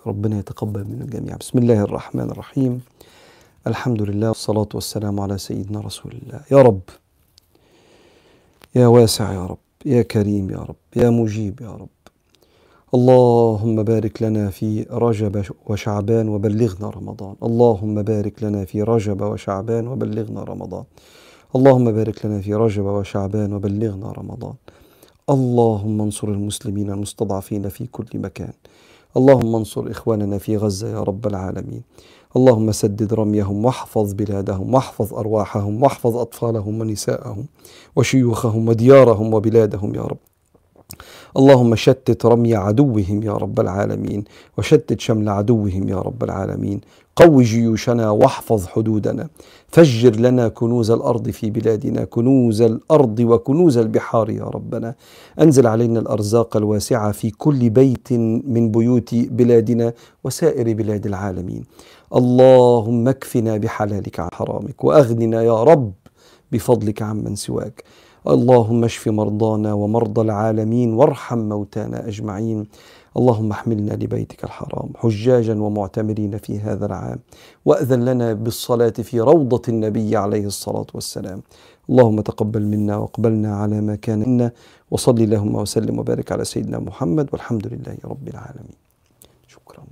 ربنا 0.08 0.40
يتقبل 0.40 0.84
من 0.84 1.02
الجميع. 1.02 1.36
بسم 1.36 1.58
الله 1.60 1.82
الرحمن 1.82 2.30
الرحيم. 2.30 2.82
الحمد 3.68 4.02
لله 4.02 4.28
والصلاة 4.28 4.68
والسلام 4.74 5.20
على 5.20 5.38
سيدنا 5.38 5.80
رسول 5.80 6.12
الله. 6.24 6.42
يا 6.52 6.62
رب 6.62 6.82
يا 8.76 8.88
واسع 8.88 9.34
يا 9.34 9.46
رب 9.46 9.58
يا 9.86 10.02
كريم 10.02 10.50
يا 10.52 10.58
رب 10.58 10.76
يا 10.96 11.10
مجيب 11.10 11.62
يا 11.62 11.72
رب. 11.72 11.90
اللهم 12.96 13.84
بارك 13.84 14.22
لنا 14.22 14.50
في 14.50 14.86
رجب 14.92 15.44
وشعبان 15.66 16.30
وبلغنا 16.30 16.90
رمضان. 16.90 17.36
اللهم 17.44 18.02
بارك 18.02 18.44
لنا 18.44 18.66
في 18.66 18.82
رجب 18.82 19.22
وشعبان 19.22 19.88
وبلغنا 19.88 20.44
رمضان. 20.44 20.84
اللهم 21.56 21.92
بارك 21.92 22.26
لنا 22.26 22.42
في 22.42 22.54
رجب 22.54 22.86
وشعبان 22.86 23.54
وبلغنا 23.54 24.12
رمضان. 24.12 24.54
اللهم 25.30 26.02
انصر 26.02 26.28
المسلمين 26.28 26.92
المستضعفين 26.92 27.70
في 27.70 27.88
كل 27.88 28.06
مكان. 28.14 28.54
اللهم 29.18 29.56
انصر 29.56 29.92
إخواننا 29.92 30.38
في 30.38 30.58
غزة 30.58 30.88
يا 30.88 31.04
رب 31.04 31.28
العالمين. 31.28 31.82
اللهم 32.36 32.72
سدد 32.72 33.14
رميهم 33.14 33.66
واحفظ 33.66 34.14
بلادهم 34.14 34.74
واحفظ 34.74 35.14
أرواحهم 35.14 35.84
واحفظ 35.84 36.18
أطفالهم 36.18 36.82
ونساءهم 36.82 37.46
وشيوخهم 37.96 38.68
وديارهم 38.70 39.34
وبلادهم 39.34 39.96
يا 39.96 40.02
رب. 40.02 40.33
اللهم 41.38 41.76
شتت 41.76 42.26
رمي 42.26 42.56
عدوهم 42.56 43.24
يا 43.24 43.34
رب 43.34 43.60
العالمين 43.60 44.24
وشتت 44.58 45.00
شمل 45.00 45.30
عدوهم 45.30 45.90
يا 45.90 45.96
رب 45.96 46.24
العالمين. 46.24 46.82
قو 47.16 47.42
جيوشنا 47.42 48.10
واحفظ 48.10 48.66
حدودنا. 48.68 49.28
فجر 49.68 50.16
لنا 50.16 50.48
كنوز 50.48 50.92
الأرض 50.92 51.30
في 51.30 51.50
بلادنا 51.50 52.04
كنوز 52.06 52.62
الأرض 52.62 53.20
وكنوز 53.20 53.78
البحار 53.78 54.30
يا 54.30 54.44
ربنا. 54.44 54.96
أنزل 55.42 55.68
علينا 55.68 56.00
الأرزاق 56.00 56.58
الواسعة 56.58 57.12
في 57.12 57.32
كل 57.32 57.70
بيت 57.70 58.14
من 58.54 58.72
بيوت 58.72 59.16
بلادنا 59.16 59.94
وسائر 60.24 60.74
بلاد 60.74 61.06
العالمين. 61.06 61.64
اللهم 62.16 63.08
اكفنا 63.08 63.58
بحلالك 63.58 64.20
عن 64.20 64.30
حرامك 64.34 64.84
وأغننا 64.84 65.44
يا 65.44 65.64
رب 65.64 65.92
بفضلك 66.52 67.02
عمن 67.02 67.36
سواك. 67.36 67.84
اللهم 68.28 68.84
اشف 68.84 69.08
مرضانا 69.08 69.74
ومرضى 69.74 70.22
العالمين 70.22 70.94
وارحم 70.94 71.38
موتانا 71.38 72.08
أجمعين. 72.08 72.68
اللهم 73.18 73.52
احملنا 73.52 73.94
لبيتك 73.94 74.44
الحرام 74.44 74.90
حجاجا 74.96 75.62
ومعتمرين 75.62 76.38
في 76.38 76.60
هذا 76.60 76.86
العام 76.86 77.20
وأذن 77.66 78.06
لنا 78.06 78.34
بالصلاة 78.34 78.90
في 78.90 79.20
روضة 79.20 79.62
النبي 79.70 80.18
عليه 80.18 80.46
الصلاة 80.46 80.86
والسلام. 80.94 81.42
اللهم 81.90 82.22
تقبل 82.22 82.62
منا 82.62 82.98
واقبلنا 82.98 83.56
على 83.56 83.82
ما 83.82 83.96
كان 83.96 84.20
منا 84.20 84.52
وصل 84.92 85.18
اللهم 85.18 85.56
وسلم 85.56 86.00
وبارك 86.00 86.32
على 86.32 86.46
سيدنا 86.46 86.80
محمد 86.80 87.30
والحمد 87.32 87.68
لله 87.68 87.98
رب 88.06 88.28
العالمين. 88.28 88.78
شكرا. 89.48 89.84